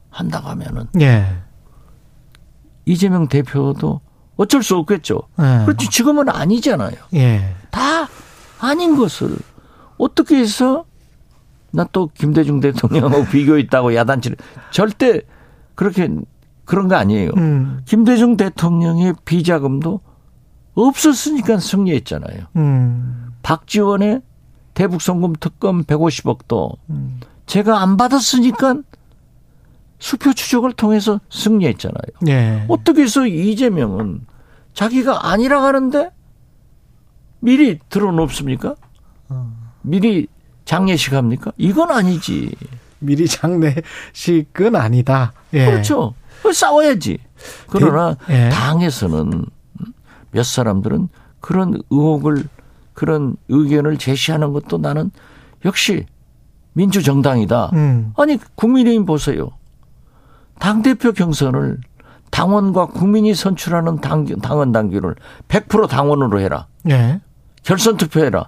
한다고 0.09 0.47
하면은 0.49 0.85
네. 0.93 1.25
이재명 2.85 3.27
대표도 3.27 4.01
어쩔 4.41 4.63
수 4.63 4.75
없겠죠. 4.77 5.21
네. 5.37 5.65
그렇지 5.65 5.89
지금은 5.89 6.29
아니잖아요. 6.29 6.95
예. 7.13 7.55
다 7.69 8.07
아닌 8.59 8.95
것을 8.95 9.35
어떻게 9.97 10.37
해서 10.37 10.85
나 11.71 11.85
또 11.91 12.09
김대중 12.13 12.59
대통령하고 12.59 13.25
비교 13.31 13.57
있다고 13.57 13.95
야단치를 13.95 14.37
절대 14.71 15.21
그렇게 15.75 16.09
그런 16.65 16.87
거 16.87 16.95
아니에요. 16.95 17.31
음. 17.37 17.81
김대중 17.85 18.35
대통령의 18.35 19.13
비자금도 19.25 19.99
없었으니까 20.73 21.59
승리했잖아요. 21.59 22.47
음. 22.55 23.31
박지원의 23.43 24.21
대북송금 24.73 25.33
특검 25.39 25.83
150억도 25.83 26.77
음. 26.89 27.19
제가 27.45 27.81
안 27.81 27.97
받았으니까 27.97 28.77
수표 29.99 30.33
추적을 30.33 30.73
통해서 30.73 31.19
승리했잖아요. 31.29 32.27
예. 32.27 32.65
어떻게 32.69 33.03
해서 33.03 33.25
이재명은 33.27 34.21
자기가 34.73 35.29
아니라 35.29 35.63
하는데 35.63 36.11
미리 37.39 37.79
들어놓습니까? 37.89 38.75
어. 39.29 39.53
미리 39.81 40.27
장례식 40.65 41.13
합니까? 41.13 41.51
이건 41.57 41.91
아니지. 41.91 42.55
미리 42.99 43.27
장례식은 43.27 44.75
아니다. 44.75 45.33
예. 45.53 45.65
그렇죠. 45.65 46.13
싸워야지. 46.53 47.17
그러나 47.67 48.15
예. 48.29 48.49
당에서는 48.49 49.45
몇 50.31 50.45
사람들은 50.45 51.09
그런 51.39 51.81
의혹을 51.89 52.47
그런 52.93 53.35
의견을 53.49 53.97
제시하는 53.97 54.53
것도 54.53 54.77
나는 54.77 55.11
역시 55.65 56.05
민주정당이다. 56.73 57.71
음. 57.73 58.13
아니 58.17 58.37
국민의힘 58.55 59.05
보세요. 59.05 59.51
당 60.59 60.83
대표 60.83 61.11
경선을 61.11 61.79
당원과 62.31 62.87
국민이 62.87 63.35
선출하는 63.35 63.99
당, 64.01 64.25
당원 64.41 64.71
당규를 64.71 65.15
100% 65.47 65.87
당원으로 65.87 66.39
해라. 66.39 66.67
예. 66.89 67.21
결선 67.63 67.97
투표해라. 67.97 68.47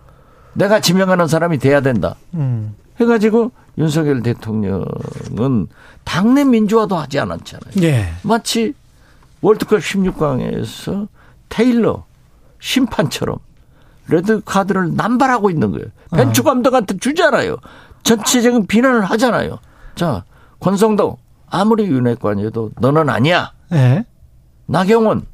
내가 0.54 0.80
지명하는 0.80 1.28
사람이 1.28 1.60
돼야 1.60 1.82
된다. 1.82 2.16
음. 2.34 2.76
해가지고 3.00 3.52
윤석열 3.78 4.22
대통령은 4.22 5.68
당내 6.04 6.44
민주화도 6.46 6.96
하지 6.96 7.20
않았잖아요. 7.20 7.74
예. 7.84 8.14
마치 8.24 8.74
월드컵 9.42 9.80
16강에서 9.80 11.08
테일러 11.50 12.06
심판처럼 12.60 13.38
레드 14.08 14.42
카드를 14.44 14.96
남발하고 14.96 15.50
있는 15.50 15.72
거예요. 15.72 15.88
벤투 16.12 16.42
어. 16.42 16.44
감독한테 16.46 16.98
주잖아요. 16.98 17.58
전체적인 18.04 18.68
비난을 18.68 19.06
하잖아요. 19.06 19.60
자, 19.96 20.24
권성동 20.60 21.18
아무리 21.50 21.86
윤핵관이어도 21.86 22.72
너는 22.80 23.10
아니야. 23.10 23.52
예. 23.74 24.06
나경원 24.66 25.26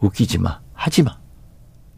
웃기지 0.00 0.38
마. 0.38 0.60
하지 0.74 1.02
마. 1.02 1.18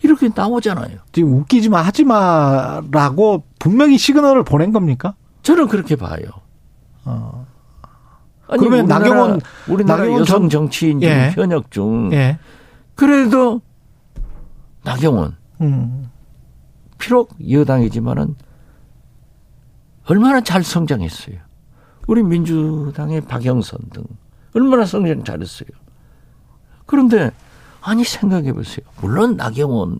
이렇게 0.02 0.30
나오잖아요. 0.34 0.98
지금 1.12 1.32
웃기지 1.34 1.68
마, 1.68 1.82
하지 1.82 2.04
마라고 2.04 3.44
분명히 3.58 3.98
시그널을 3.98 4.44
보낸 4.44 4.72
겁니까? 4.72 5.14
저는 5.42 5.68
그렇게 5.68 5.96
봐요. 5.96 6.22
어. 7.04 7.46
아니, 8.48 8.60
그러면 8.60 8.80
우리나라, 8.80 8.98
나경원 8.98 9.40
우리나라 9.68 9.98
나경원 9.98 10.20
여성 10.20 10.40
전... 10.42 10.48
정치인 10.48 11.00
중 11.00 11.10
예. 11.10 11.30
현역 11.34 11.70
중 11.70 12.12
예. 12.12 12.38
그래도 12.94 13.60
나경원 14.84 15.36
음. 15.62 16.10
비록 16.98 17.34
여당이지만은 17.50 18.36
얼마나 20.06 20.40
잘 20.40 20.62
성장했어요. 20.62 21.36
우리 22.06 22.22
민주당의 22.22 23.22
박영선 23.22 23.80
등 23.92 24.04
얼마나 24.56 24.86
성장 24.86 25.22
잘했어요. 25.22 25.68
그런데 26.86 27.30
아니 27.82 28.04
생각해 28.04 28.52
보세요. 28.52 28.86
물론 29.00 29.36
나경원 29.36 29.98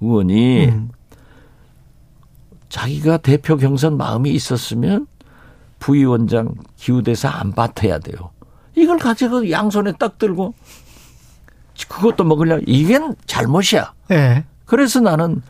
의원이 0.00 0.66
음. 0.66 0.90
자기가 2.68 3.18
대표 3.18 3.56
경선 3.56 3.96
마음이 3.96 4.30
있었으면 4.30 5.06
부위원장 5.78 6.54
기후대사 6.76 7.30
안 7.30 7.52
받아야 7.52 8.00
돼요. 8.00 8.30
이걸 8.74 8.98
가지고 8.98 9.48
양손에 9.50 9.92
딱 9.92 10.18
들고 10.18 10.54
그것도 11.88 12.24
먹으려 12.24 12.58
이게 12.66 12.98
잘못이야. 13.26 13.92
네. 14.08 14.44
그래서 14.64 15.00
나는 15.00 15.42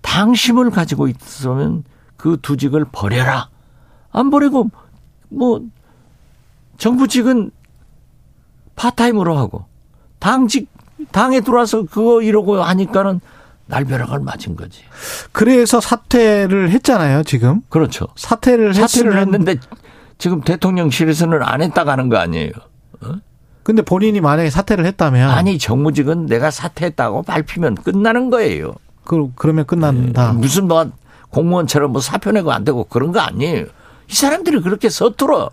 당심을 0.00 0.70
가지고 0.70 1.06
있으면 1.06 1.84
그 2.16 2.38
두직을 2.42 2.86
버려라. 2.90 3.50
안 4.10 4.30
버리고 4.30 4.70
뭐 5.28 5.60
정부직은 6.78 7.50
파트타임으로 8.76 9.36
하고 9.36 9.66
당직 10.18 10.68
당에 11.12 11.40
들어와서 11.40 11.84
그거 11.84 12.22
이러고 12.22 12.62
하니까는 12.62 13.20
날벼락을 13.66 14.20
맞은 14.20 14.56
거지. 14.56 14.82
그래서 15.32 15.80
사퇴를 15.80 16.70
했잖아요, 16.70 17.24
지금. 17.24 17.62
그렇죠. 17.68 18.06
사퇴를 18.16 18.74
사퇴를 18.74 19.18
했는데 19.18 19.56
지금 20.18 20.40
대통령실에서는 20.40 21.42
안 21.42 21.62
했다고 21.62 21.92
하는 21.92 22.08
거 22.08 22.16
아니에요. 22.16 22.50
어? 23.02 23.14
근데 23.62 23.82
본인이 23.82 24.20
만약에 24.20 24.48
사퇴를 24.48 24.86
했다면 24.86 25.30
아니 25.30 25.58
정무직은 25.58 26.26
내가 26.26 26.50
사퇴했다고 26.50 27.24
밝히면 27.24 27.74
끝나는 27.76 28.30
거예요. 28.30 28.74
그 29.04 29.30
그러면 29.34 29.66
끝난다. 29.66 30.32
네. 30.32 30.38
무슨 30.38 30.68
뭐 30.68 30.90
공무원처럼 31.30 31.92
뭐 31.92 32.00
사표 32.00 32.30
내고 32.30 32.52
안 32.52 32.64
되고 32.64 32.84
그런 32.84 33.10
거 33.12 33.20
아니에요. 33.20 33.66
이 34.08 34.14
사람들이 34.14 34.60
그렇게 34.60 34.88
서툴어. 34.88 35.50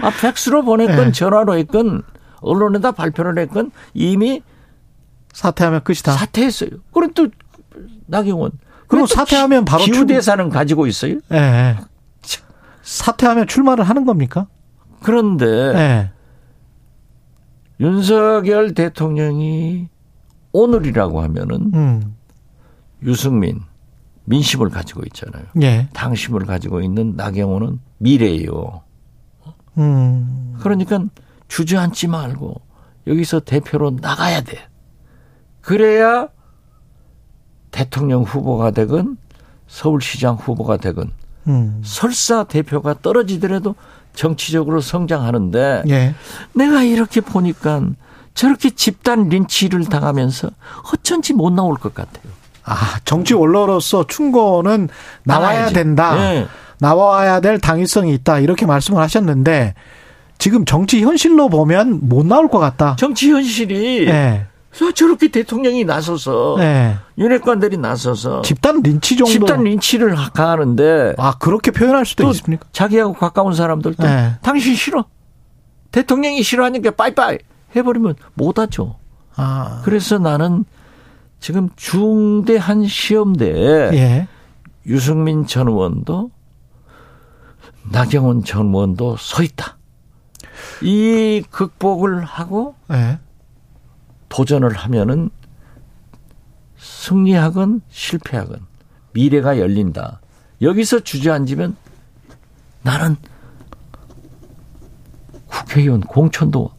아 0.00 0.10
팩스로 0.20 0.62
보냈건 0.62 0.96
네. 1.06 1.12
전화로 1.12 1.56
했건 1.56 2.02
언론에다 2.40 2.92
발표를 2.92 3.38
했건 3.38 3.70
이미 3.94 4.42
사퇴하면 5.32 5.82
끝이다. 5.84 6.12
사퇴했어요. 6.12 6.70
그럼 6.92 7.12
또 7.14 7.28
나경원. 8.06 8.52
그럼 8.86 9.06
사퇴하면 9.06 9.64
바로 9.64 9.84
기후 9.84 10.04
대사는 10.04 10.48
가지고 10.50 10.86
있어요? 10.86 11.14
예. 11.30 11.34
네. 11.40 11.76
사퇴하면 12.82 13.46
출마를 13.46 13.84
하는 13.84 14.04
겁니까? 14.04 14.48
그런데 15.02 15.72
네. 15.72 16.10
윤석열 17.80 18.74
대통령이 18.74 19.88
오늘이라고 20.52 21.22
하면은 21.22 21.70
음. 21.74 22.16
유승민 23.02 23.60
민심을 24.24 24.70
가지고 24.70 25.02
있잖아요. 25.06 25.44
예. 25.62 25.88
당심을 25.92 26.46
가지고 26.46 26.80
있는 26.80 27.14
나경원은 27.16 27.80
미래예요. 27.98 28.82
음. 29.78 30.56
그러니까 30.60 31.04
주저앉지 31.48 32.08
말고 32.08 32.60
여기서 33.06 33.40
대표로 33.40 33.98
나가야 34.00 34.42
돼. 34.42 34.58
그래야 35.60 36.28
대통령 37.70 38.22
후보가 38.22 38.70
되건 38.72 39.16
서울시장 39.66 40.36
후보가 40.36 40.76
되건 40.76 41.10
음. 41.48 41.80
설사 41.84 42.44
대표가 42.44 42.94
떨어지더라도 43.00 43.74
정치적으로 44.14 44.80
성장하는데 44.80 45.84
예. 45.88 46.14
내가 46.54 46.82
이렇게 46.82 47.20
보니까 47.20 47.82
저렇게 48.34 48.70
집단 48.70 49.28
린치를 49.28 49.86
당하면서 49.86 50.50
어쩐지 50.92 51.32
못 51.32 51.50
나올 51.52 51.76
것 51.76 51.94
같아요. 51.94 52.32
아 52.64 52.98
정치 53.04 53.34
원로로서 53.34 54.06
충고는 54.06 54.88
나와야 55.24 55.52
나와야지. 55.52 55.74
된다. 55.74 56.16
예. 56.34 56.46
나와야 56.78 57.40
될 57.40 57.58
당위성이 57.60 58.12
있다 58.14 58.40
이렇게 58.40 58.66
말씀을 58.66 59.00
하셨는데 59.02 59.74
지금 60.38 60.64
정치 60.64 61.02
현실로 61.02 61.48
보면 61.48 62.00
못 62.02 62.26
나올 62.26 62.48
것 62.48 62.58
같다. 62.58 62.96
정치 62.98 63.30
현실이 63.30 64.06
네. 64.06 64.46
저렇게 64.94 65.28
대통령이 65.28 65.84
나서서 65.84 66.56
네. 66.58 66.96
윤핵관들이 67.18 67.76
나서서 67.76 68.42
집단 68.42 68.80
린치 68.82 69.16
정도 69.16 69.30
집단 69.30 69.62
린치를 69.64 70.16
가하는데 70.32 71.14
아 71.18 71.34
그렇게 71.38 71.70
표현할 71.70 72.06
수도 72.06 72.28
있습니까? 72.30 72.66
자기하고 72.72 73.12
가까운 73.12 73.54
사람들도 73.54 74.02
네. 74.02 74.32
당신 74.42 74.74
싫어 74.74 75.04
대통령이 75.92 76.42
싫어하니까 76.42 76.92
빠이빠이 76.92 77.38
해버리면 77.76 78.14
못하죠. 78.34 78.96
아. 79.36 79.82
그래서 79.84 80.18
나는 80.18 80.64
지금 81.42 81.68
중대한 81.74 82.86
시험대에 82.86 83.90
예. 83.94 84.28
유승민 84.86 85.44
전 85.44 85.66
의원도 85.66 86.30
나경원 87.90 88.44
전 88.44 88.68
의원도 88.68 89.16
서 89.16 89.42
있다. 89.42 89.76
이 90.82 91.42
극복을 91.50 92.22
하고 92.24 92.76
예. 92.92 93.18
도전을 94.28 94.72
하면은 94.72 95.30
승리하건 96.78 97.82
실패하건 97.88 98.60
미래가 99.12 99.58
열린다. 99.58 100.20
여기서 100.60 101.00
주저앉으면 101.00 101.76
나는 102.82 103.16
국회의원 105.46 106.02
공천도 106.02 106.70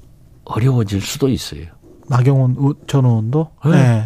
어려워질 0.45 1.01
수도 1.01 1.27
있어요. 1.27 1.65
나경원 2.13 2.75
전 2.85 3.05
의원도? 3.05 3.47
네. 3.65 3.71
네. 3.71 4.03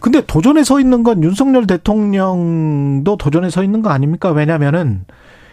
근데 0.00 0.20
도전에 0.24 0.62
서 0.62 0.78
있는 0.78 1.02
건 1.02 1.24
윤석열 1.24 1.66
대통령도 1.66 3.16
도전에 3.16 3.50
서 3.50 3.64
있는 3.64 3.82
거 3.82 3.90
아닙니까? 3.90 4.30
왜냐면은 4.30 5.04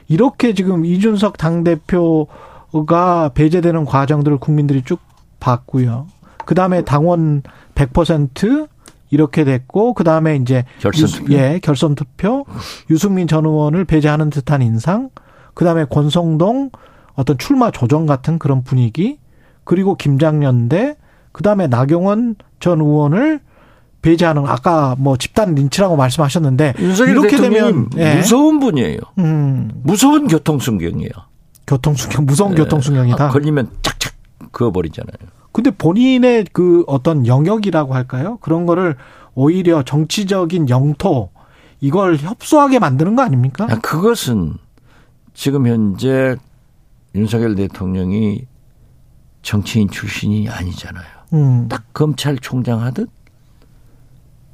이렇게 0.08 0.54
지금 0.54 0.86
이준석 0.86 1.38
당 1.38 1.64
대표가 1.64 3.32
배제되는 3.34 3.86
과정들을 3.86 4.38
국민들이 4.38 4.84
쭉 4.84 5.00
봤고요. 5.40 6.06
그 6.46 6.54
다음에 6.54 6.84
당원 6.84 7.42
100% 7.74 8.68
이렇게 9.10 9.44
됐고, 9.44 9.94
그 9.94 10.04
다음에 10.04 10.36
이제. 10.36 10.64
결선 10.80 11.08
투표. 11.08 11.34
예, 11.34 11.60
결선 11.64 11.96
투표. 11.96 12.46
유승민 12.90 13.28
전 13.28 13.46
의원을 13.46 13.86
배제하는 13.86 14.30
듯한 14.30 14.62
인상. 14.62 15.10
그 15.56 15.66
다음에 15.66 15.86
권성동 15.86 16.70
어떤 17.16 17.38
출마 17.38 17.72
조정 17.72 18.06
같은 18.06 18.38
그런 18.38 18.64
분위기. 18.64 19.18
그리고 19.64 19.96
김장년대. 19.96 20.98
그 21.36 21.44
다음에 21.44 21.68
나경원 21.68 22.38
전 22.62 22.80
의원을 22.80 23.42
배제하는 24.02 24.48
아까 24.48 24.96
뭐 24.98 25.18
집단 25.18 25.54
린치라고 25.54 25.98
말씀하셨는데 25.98 26.76
이렇게 26.78 27.36
되면 27.36 27.90
예. 27.98 28.16
무서운 28.16 28.62
분이에요. 28.62 29.00
음. 29.18 29.70
무서운 29.84 30.30
교통순경이에요. 30.30 31.12
교통순경 31.68 32.26
무서운 32.26 32.54
예. 32.54 32.56
교통순경이다. 32.56 33.26
아, 33.26 33.28
걸리면 33.28 33.70
짝짝 33.82 34.14
그어버리잖아요. 34.54 35.30
근데 35.52 35.72
본인의 35.72 36.46
그 36.54 36.86
어떤 36.88 37.28
영역이라고 37.28 37.94
할까요? 37.94 38.38
그런 38.40 38.66
거를 38.66 38.96
오히려 39.34 39.84
정치적인 39.84 40.70
영토 40.70 41.32
이걸 41.82 42.16
협소하게 42.16 42.80
만드는 42.80 43.18
거 43.18 43.24
아닙니까? 43.24 43.68
아, 43.70 43.80
그것은 43.82 44.54
지금 45.34 45.68
현재 45.68 46.38
윤석열 47.14 47.56
대통령이 47.56 48.46
정치인 49.42 49.90
출신이 49.90 50.48
아니잖아요. 50.48 51.04
음. 51.34 51.68
딱 51.68 51.84
검찰총장 51.94 52.82
하듯 52.82 53.10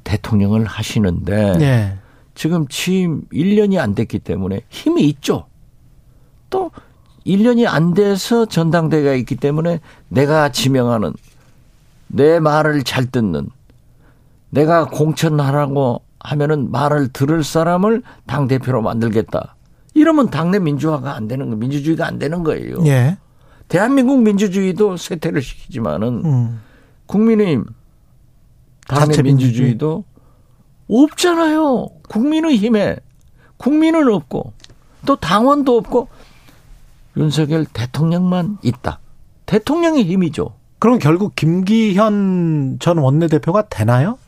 대통령을 0.04 0.64
하시는데 0.64 1.58
네. 1.58 1.98
지금 2.34 2.66
취임 2.68 3.22
1년이 3.32 3.78
안 3.78 3.94
됐기 3.94 4.18
때문에 4.18 4.62
힘이 4.68 5.04
있죠. 5.08 5.46
또 6.50 6.70
1년이 7.26 7.66
안 7.66 7.94
돼서 7.94 8.46
전당대회가 8.46 9.14
있기 9.14 9.36
때문에 9.36 9.80
내가 10.08 10.50
지명하는 10.50 11.12
내 12.08 12.40
말을 12.40 12.82
잘 12.82 13.06
듣는 13.06 13.48
내가 14.50 14.86
공천하라고 14.86 16.02
하면은 16.20 16.70
말을 16.70 17.08
들을 17.08 17.42
사람을 17.42 18.02
당 18.26 18.48
대표로 18.48 18.82
만들겠다. 18.82 19.56
이러면 19.94 20.30
당내 20.30 20.58
민주화가 20.58 21.14
안 21.14 21.28
되는 21.28 21.50
거, 21.50 21.56
민주주의가 21.56 22.06
안 22.06 22.18
되는 22.18 22.42
거예요. 22.42 22.76
예. 22.86 23.16
대한민국 23.72 24.20
민주주의도 24.20 24.98
쇠퇴를 24.98 25.40
시키지만은 25.40 26.22
음. 26.26 26.60
국민의힘 27.06 27.64
당내 28.86 29.22
민주주의도 29.22 30.04
없잖아요. 30.90 31.88
국민의힘에 32.06 32.98
국민은 33.56 34.12
없고 34.12 34.52
또 35.06 35.16
당원도 35.16 35.74
없고 35.78 36.08
윤석열 37.16 37.64
대통령만 37.64 38.58
있다. 38.62 39.00
대통령의 39.46 40.04
힘이죠. 40.04 40.52
그럼 40.78 40.98
결국 40.98 41.34
김기현 41.34 42.76
전 42.78 42.98
원내대표가 42.98 43.70
되나요? 43.70 44.18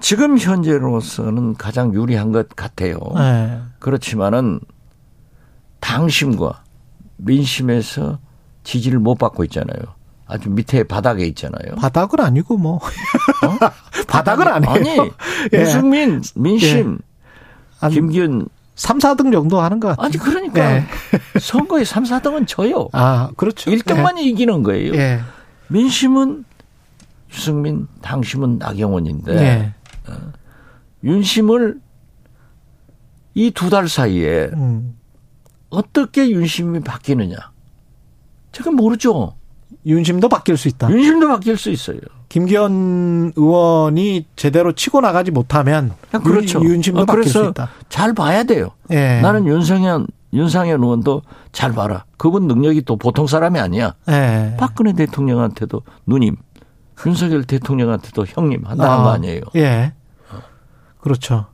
지금 0.00 0.36
현재로서는 0.36 1.54
가장 1.54 1.94
유리한 1.94 2.32
것 2.32 2.48
같아요. 2.56 2.98
네. 3.14 3.56
그렇지만은 3.78 4.58
당심과 5.78 6.64
민심에서 7.18 8.18
지지를 8.70 9.00
못 9.00 9.16
받고 9.16 9.42
있잖아요. 9.44 9.80
아주 10.26 10.48
밑에 10.48 10.84
바닥에 10.84 11.26
있잖아요. 11.26 11.74
바닥은 11.76 12.20
아니고 12.20 12.56
뭐. 12.56 12.76
어? 12.76 12.80
바닥은 14.06 14.46
아니에요. 14.46 14.72
아니, 15.02 15.10
예. 15.52 15.60
유승민, 15.60 16.22
민심, 16.36 16.98
예. 17.82 17.88
김기현 17.88 18.46
3, 18.76 18.98
4등 18.98 19.32
정도 19.32 19.60
하는 19.60 19.80
것 19.80 19.88
같아요. 19.88 20.06
아니, 20.06 20.16
그러니까. 20.16 20.68
네. 20.74 20.86
선거에 21.40 21.84
3, 21.84 22.04
4등은 22.04 22.46
져요. 22.46 22.88
아, 22.92 23.30
그렇죠. 23.36 23.72
1등만 23.72 24.14
네. 24.14 24.22
이기는 24.22 24.62
거예요. 24.62 24.92
네. 24.92 25.20
민심은 25.68 26.44
유승민, 27.32 27.88
당심은 28.00 28.58
나경원인데, 28.58 29.34
네. 29.34 29.74
어, 30.08 30.12
윤심을 31.02 31.80
이 33.34 33.50
두 33.50 33.68
달 33.70 33.88
사이에 33.88 34.50
음. 34.54 34.96
어떻게 35.70 36.30
윤심이 36.30 36.80
바뀌느냐. 36.80 37.36
제가 38.52 38.70
모르죠. 38.70 39.34
윤심도 39.86 40.28
바뀔 40.28 40.56
수 40.56 40.68
있다. 40.68 40.90
윤심도 40.90 41.28
바뀔 41.28 41.56
수 41.56 41.70
있어요. 41.70 41.98
김기현 42.28 43.32
의원이 43.36 44.26
제대로 44.36 44.72
치고 44.72 45.00
나가지 45.00 45.30
못하면 45.30 45.92
아, 46.12 46.18
그렇죠. 46.18 46.60
윤 46.62 46.82
심도 46.82 47.02
아, 47.02 47.04
바뀔 47.04 47.24
수 47.24 47.44
있다. 47.46 47.70
잘 47.88 48.12
봐야 48.12 48.44
돼요. 48.44 48.70
예. 48.90 49.20
나는 49.20 49.46
윤성현 49.46 50.06
윤상현 50.32 50.82
의원도 50.82 51.22
잘 51.52 51.72
봐라. 51.72 52.04
그분 52.16 52.46
능력이 52.46 52.82
또 52.82 52.96
보통 52.96 53.26
사람이 53.26 53.58
아니야. 53.58 53.94
예. 54.08 54.54
박근혜 54.58 54.92
대통령한테도 54.92 55.82
누님, 56.06 56.36
윤석열 57.04 57.44
대통령한테도 57.44 58.26
형님 58.28 58.64
한다는 58.64 58.92
아, 58.92 59.02
거 59.02 59.10
아니에요. 59.10 59.40
예. 59.56 59.94
그렇죠. 61.00 61.46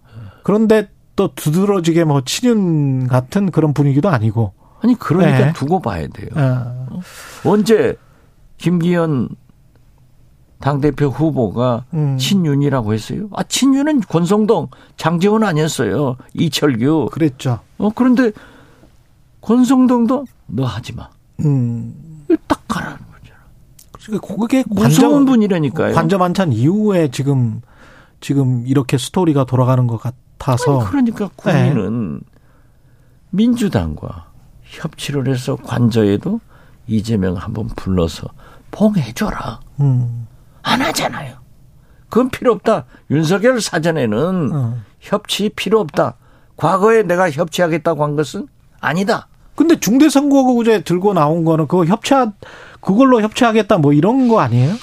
그런데 0.43 0.91
또 1.15 1.31
두드러지게 1.35 2.05
뭐 2.05 2.21
친윤 2.23 3.09
같은 3.09 3.51
그런 3.51 3.73
분위기도 3.73 4.11
아니고. 4.11 4.53
아니 4.87 4.95
그러니까 4.97 5.49
예. 5.49 5.53
두고 5.53 5.81
봐야 5.81 6.07
돼요. 6.07 6.29
아. 6.37 6.87
언제 7.45 7.97
김기현 8.59 9.29
당대표 10.61 11.07
후보가 11.07 11.85
음. 11.93 12.17
친윤이라고 12.19 12.95
했어요. 12.95 13.29
아, 13.33 13.43
친윤은 13.43 14.01
권성동, 14.03 14.69
장재원 14.97 15.43
아니었어요. 15.43 16.17
이철규. 16.35 17.09
그랬죠. 17.11 17.59
어, 17.79 17.91
그런데 17.95 18.31
권성동도 19.41 20.25
너 20.47 20.65
하지 20.65 20.95
마. 20.95 21.11
음. 21.45 22.25
딱 22.47 22.63
가라는 22.69 22.97
거잖아. 22.97 23.41
그러니까 24.05 24.35
그게 24.35 24.65
관전 24.75 25.25
분이라니까요. 25.27 25.95
관전 25.95 26.21
만찬 26.21 26.53
이후에 26.53 27.09
지금 27.11 27.61
지금 28.21 28.65
이렇게 28.67 28.97
스토리가 28.97 29.45
돌아가는 29.45 29.87
것 29.87 30.01
같아서. 30.01 30.81
아니, 30.81 30.89
그러니까 30.89 31.29
국민은 31.37 32.21
네. 32.21 32.25
민주당과 33.31 34.36
협치를 34.67 35.29
해서 35.29 35.57
관저에도 35.57 36.41
이재명 36.87 37.37
한번 37.37 37.69
불러서 37.77 38.29
봉해줘라. 38.71 39.61
음. 39.81 40.27
안 40.63 40.83
하잖아요. 40.83 41.37
그건 42.09 42.31
필요 42.31 42.53
없다. 42.53 42.85
윤석열 43.11 43.61
사전에는 43.61 44.51
어. 44.53 44.79
협치 45.01 45.49
필요 45.51 45.81
없다. 45.81 46.15
과거에 46.57 47.03
내가 47.03 47.31
협치하겠다고 47.31 48.03
한 48.03 48.17
것은 48.17 48.49
아니다. 48.81 49.29
근데 49.55 49.79
중대선거구제 49.79 50.83
들고 50.83 51.15
나온 51.15 51.45
거는 51.45 51.67
그거 51.67 51.85
협치하, 51.85 52.33
그걸로 52.81 53.23
협치하겠다 53.23 53.79
뭐 53.79 53.93
이런 53.93 54.29
거 54.29 54.41
아니에요? 54.41 54.75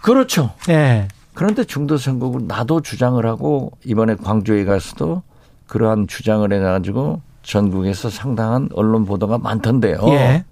그렇죠. 0.00 0.54
예. 0.68 0.72
네. 0.72 1.08
그런데 1.34 1.64
중도선거구 1.64 2.42
나도 2.46 2.82
주장을 2.82 3.24
하고 3.26 3.72
이번에 3.84 4.16
광주에 4.16 4.64
가서도 4.64 5.22
그러한 5.66 6.06
주장을 6.06 6.50
해가지고 6.52 7.22
전국에서 7.42 8.08
상당한 8.10 8.68
언론 8.74 9.04
보도가 9.04 9.38
많던데요. 9.38 9.98
예. 10.08 10.44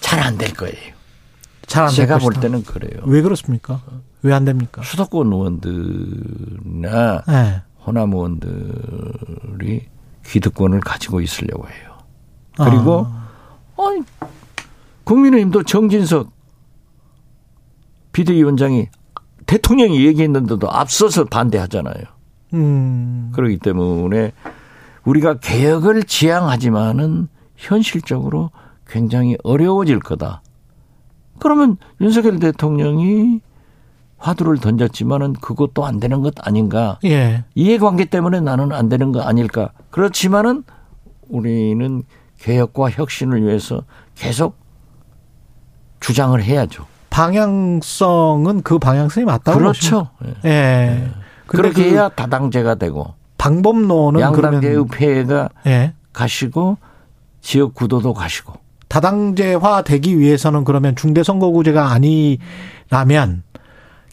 잘안 0.00 0.36
될 0.38 0.52
거예요. 0.52 0.76
잘안 1.66 1.90
제가 1.90 2.18
볼 2.18 2.34
때는 2.34 2.64
그래요. 2.64 3.02
왜 3.06 3.22
그렇습니까? 3.22 3.80
왜 4.22 4.32
안 4.34 4.44
됩니까? 4.44 4.82
수도권 4.82 5.32
의원들이나 5.32 7.22
네. 7.26 7.62
호남 7.84 8.12
의원들이 8.12 9.86
기득권을 10.26 10.80
가지고 10.80 11.20
있으려고 11.20 11.66
해요. 11.68 11.98
그리고 12.56 13.06
아. 13.08 13.28
아니, 13.78 14.02
국민의힘도 15.04 15.64
정진석 15.64 16.30
비대위원장이 18.12 18.88
대통령이 19.46 20.04
얘기했는데도 20.06 20.70
앞서서 20.70 21.24
반대하잖아요. 21.24 22.04
음. 22.54 23.32
그렇기 23.34 23.58
때문에 23.58 24.32
우리가 25.04 25.38
개혁을 25.38 26.04
지향하지만은 26.04 27.28
현실적으로 27.56 28.50
굉장히 28.86 29.36
어려워질 29.42 30.00
거다. 30.00 30.42
그러면 31.38 31.76
윤석열 32.00 32.38
대통령이 32.38 33.40
화두를 34.18 34.58
던졌지만은 34.58 35.32
그것도 35.34 35.84
안 35.84 35.98
되는 35.98 36.22
것 36.22 36.34
아닌가. 36.46 36.98
예. 37.04 37.44
이해관계 37.54 38.04
때문에 38.04 38.40
나는 38.40 38.72
안 38.72 38.88
되는 38.88 39.10
거 39.10 39.20
아닐까. 39.20 39.72
그렇지만은 39.90 40.62
우리는 41.28 42.04
개혁과 42.38 42.90
혁신을 42.90 43.44
위해서 43.44 43.82
계속 44.14 44.56
주장을 45.98 46.40
해야죠. 46.40 46.86
방향성은 47.10 48.62
그 48.62 48.78
방향성이 48.78 49.26
맞다고 49.26 49.58
그렇죠. 49.58 50.10
예. 50.44 50.48
예. 50.48 51.10
그렇게 51.46 51.84
그 51.84 51.90
해야 51.90 52.08
다당제가 52.08 52.76
되고 52.76 53.14
방법론은 53.42 54.20
양당제의 54.20 54.86
폐해가 54.86 55.48
예. 55.66 55.94
가시고 56.12 56.78
지역 57.40 57.74
구도도 57.74 58.14
가시고 58.14 58.54
다당제화 58.86 59.82
되기 59.82 60.16
위해서는 60.16 60.62
그러면 60.62 60.94
중대선거구제가 60.94 61.90
아니라면 61.90 63.42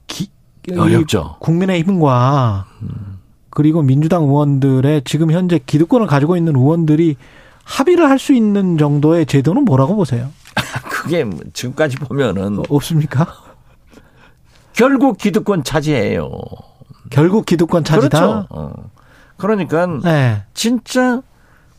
기, 0.08 0.32
어렵죠. 0.76 1.36
국민의힘과 1.42 2.66
그리고 3.52 3.84
민주당 3.84 4.24
의원들의 4.24 5.04
지금 5.06 5.32
현재 5.32 5.60
기득권을 5.64 6.08
가지고 6.08 6.36
있는 6.36 6.56
의원들이 6.56 7.16
합의를 7.66 8.10
할 8.10 8.18
수 8.18 8.34
있는 8.34 8.80
정도의 8.80 9.28
제도는 9.28 9.64
뭐라고 9.64 9.96
보세요? 9.96 10.30
그게 10.90 11.30
지금까지 11.54 11.98
보면은 11.98 12.64
없습니까? 12.68 13.28
결국 14.74 15.20
기득권 15.20 15.64
차지해요. 15.64 16.32
결국 17.12 17.46
기득권 17.46 17.84
차지다. 17.84 18.20
그렇죠. 18.20 18.48
어. 18.50 18.74
그러니까 19.40 19.88
네. 20.04 20.44
진짜 20.54 21.22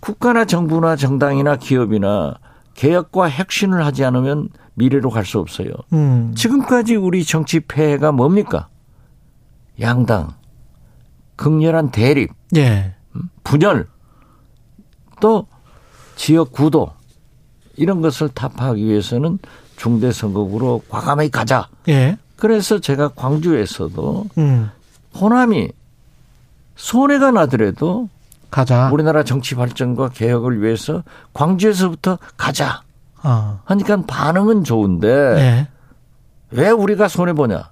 국가나 0.01 0.45
정부나 0.47 0.97
정당이나 0.97 1.57
기업이나 1.57 2.35
개혁과 2.75 3.29
혁신을 3.31 3.85
하지 3.85 4.05
않으면 4.05 4.49
미래로 4.75 5.11
갈 5.11 5.25
수 5.27 5.39
없어요. 5.39 5.69
음. 5.93 6.33
지금까지 6.35 6.97
우리 6.97 7.25
정치 7.25 7.61
폐해가 7.61 8.13
뭡니까? 8.13 8.69
양당, 9.79 10.33
극렬한 11.37 11.91
대립, 11.91 12.31
예. 12.57 12.95
음, 13.15 13.29
분열, 13.45 13.89
또 15.21 15.47
지역 16.17 16.53
구도 16.53 16.91
이런 17.77 18.01
것을 18.01 18.29
타파하기 18.31 18.83
위해서는 18.85 19.39
중대 19.77 20.13
선거구로 20.13 20.83
과감하게 20.89 21.29
가자. 21.29 21.69
예. 21.89 22.17
그래서 22.37 22.79
제가 22.79 23.09
광주에서도 23.09 24.27
음. 24.39 24.71
호남이 25.15 25.71
손해가 26.81 27.31
나더라도 27.31 28.09
가자. 28.51 28.91
우리나라 28.91 29.23
정치 29.23 29.55
발전과 29.55 30.09
개혁을 30.09 30.63
위해서 30.63 31.05
광주에서부터 31.35 32.19
가자. 32.39 32.83
어. 33.23 33.61
하니까 33.67 34.03
반응은 34.07 34.65
좋은데 34.65 35.35
네. 35.35 35.69
왜 36.51 36.71
우리가 36.71 37.07
손해 37.09 37.35
보냐? 37.35 37.71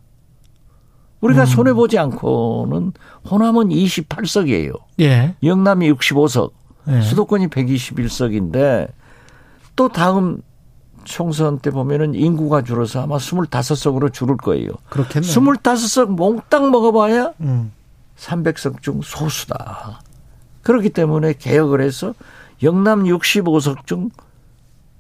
우리가 1.22 1.44
음. 1.44 1.46
손해 1.46 1.72
보지 1.72 1.98
않고는 1.98 2.92
호남은 3.28 3.70
28석이에요. 3.70 4.74
예. 5.00 5.34
영남이 5.42 5.90
65석, 5.94 6.52
예. 6.88 7.00
수도권이 7.00 7.48
121석인데 7.48 8.88
또 9.74 9.88
다음 9.88 10.42
총선 11.04 11.58
때 11.58 11.70
보면은 11.70 12.14
인구가 12.14 12.62
줄어서 12.62 13.02
아마 13.02 13.16
25석으로 13.16 14.12
줄을 14.12 14.36
거예요. 14.36 14.68
그렇겠네. 14.90 15.26
25석 15.26 16.10
몽땅 16.10 16.70
먹어봐야 16.70 17.32
음. 17.40 17.72
300석 18.18 18.82
중 18.82 19.00
소수다. 19.02 20.00
그렇기 20.62 20.90
때문에 20.90 21.34
개혁을 21.34 21.80
해서 21.80 22.14
영남 22.62 23.04
65석 23.04 23.86
중 23.86 24.10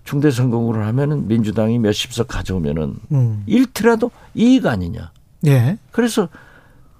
중대선거구를 0.04 0.86
하면은 0.86 1.28
민주당이 1.28 1.78
몇십 1.78 2.14
석 2.14 2.28
가져오면은 2.28 2.96
음. 3.12 3.42
일트라도 3.46 4.10
이익 4.34 4.64
아니냐. 4.66 5.10
예. 5.46 5.78
그래서 5.90 6.28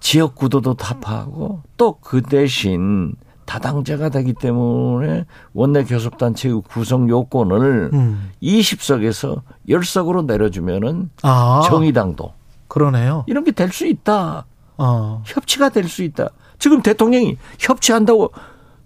지역 0.00 0.35
구도도 0.35 0.74
타파하고 0.74 1.62
또 1.76 1.98
그 2.00 2.20
대신 2.22 3.14
다당제가 3.46 4.11
되기 4.11 4.35
때문에 4.35 5.24
원내 5.54 5.85
교섭단체의 5.85 6.61
구성 6.68 7.09
요건을 7.09 7.90
음. 7.94 8.31
20석에서 8.42 9.40
10석으로 9.68 10.26
내려주면은 10.26 11.09
아. 11.22 11.62
정의당도 11.66 12.35
그러네요. 12.68 13.24
이런 13.26 13.44
게 13.44 13.52
될 13.52 13.70
수 13.72 13.87
있다. 13.87 14.44
어. 14.78 15.22
협치가 15.26 15.68
될 15.68 15.88
수 15.88 16.02
있다. 16.02 16.28
지금 16.58 16.82
대통령이 16.82 17.36
협치한다고 17.58 18.32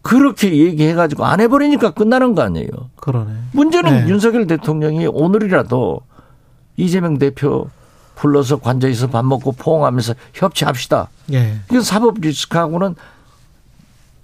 그렇게 0.03 0.55
얘기해가지고 0.57 1.25
안 1.25 1.41
해버리니까 1.41 1.91
끝나는 1.93 2.35
거 2.35 2.43
아니에요. 2.43 2.69
그러네. 2.97 3.33
문제는 3.53 4.05
네. 4.05 4.09
윤석열 4.11 4.47
대통령이 4.47 5.07
오늘이라도 5.07 6.01
이재명 6.77 7.19
대표 7.19 7.69
불러서 8.17 8.59
관저에서 8.59 9.09
밥 9.09 9.25
먹고 9.25 9.53
포옹하면서 9.53 10.15
협치합시다. 10.35 11.09
예. 11.33 11.61
이건 11.71 11.83
사법 11.83 12.21
리스크하고는 12.21 12.95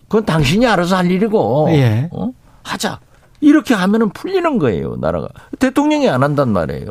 그건 0.08 0.24
당신이 0.24 0.66
알아서 0.66 0.96
할 0.96 1.10
일이고 1.10 1.68
예. 1.70 2.08
어? 2.12 2.30
하자. 2.64 3.00
이렇게 3.40 3.72
하면은 3.74 4.10
풀리는 4.10 4.58
거예요, 4.58 4.96
나라가. 4.96 5.28
대통령이 5.58 6.08
안 6.08 6.22
한단 6.22 6.48
말이에요. 6.52 6.88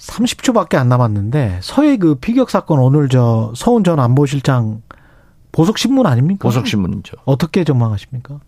30초밖에 0.00 0.76
안 0.76 0.88
남았는데 0.88 1.60
서해 1.62 1.96
그 1.96 2.14
피격 2.14 2.50
사건 2.50 2.78
오늘 2.78 3.08
저 3.08 3.52
서훈 3.54 3.84
전 3.84 4.00
안보실장 4.00 4.82
보석 5.52 5.78
신문 5.78 6.06
아닙니까? 6.06 6.42
보석 6.42 6.66
신문이죠. 6.66 7.18
어떻게 7.24 7.64
전망하십니까? 7.64 8.40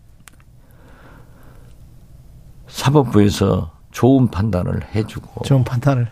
사법부에서 2.67 3.71
좋은 3.91 4.31
판단을 4.31 4.95
해주고 4.95 5.43
좋은 5.43 5.63
판단을 5.63 6.11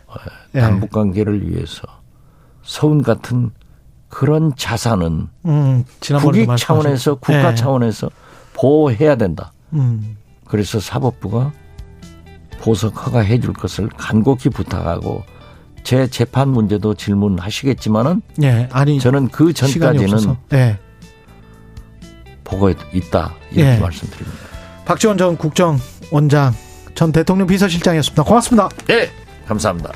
예. 0.54 0.60
남북 0.62 0.92
관계를 0.92 1.50
위해서 1.50 1.88
서운 2.62 3.02
같은 3.02 3.50
그런 4.10 4.54
자산은 4.56 5.30
음, 5.46 5.86
국익 6.22 6.56
차원에서 6.58 7.16
국가 7.16 7.52
예. 7.52 7.56
차원에서 7.56 8.10
보호해야 8.54 9.16
된다. 9.16 9.54
음. 9.74 10.18
그래서 10.46 10.80
사법부가 10.80 11.52
보석 12.62 13.06
허가해 13.06 13.39
줄 13.39 13.54
것을 13.54 13.89
간곡히 13.97 14.50
부탁하고 14.50 15.24
제 15.84 16.08
재판 16.08 16.50
문제도 16.50 16.93
질문하시겠지만은 16.93 18.21
예, 18.43 18.69
아니 18.71 19.00
저는 19.00 19.30
그 19.30 19.52
전까지는 19.52 20.36
예. 20.54 20.78
보고 22.43 22.69
있다 22.69 23.34
이렇게 23.52 23.76
예. 23.76 23.80
말씀드립니다. 23.80 24.39
박지원 24.86 25.17
전 25.17 25.38
국정원장 25.38 26.54
전 26.93 27.12
대통령 27.12 27.47
비서실장이었습니다. 27.47 28.24
고맙습니다. 28.24 28.69
네, 28.88 29.10
감사합니다. 29.47 29.91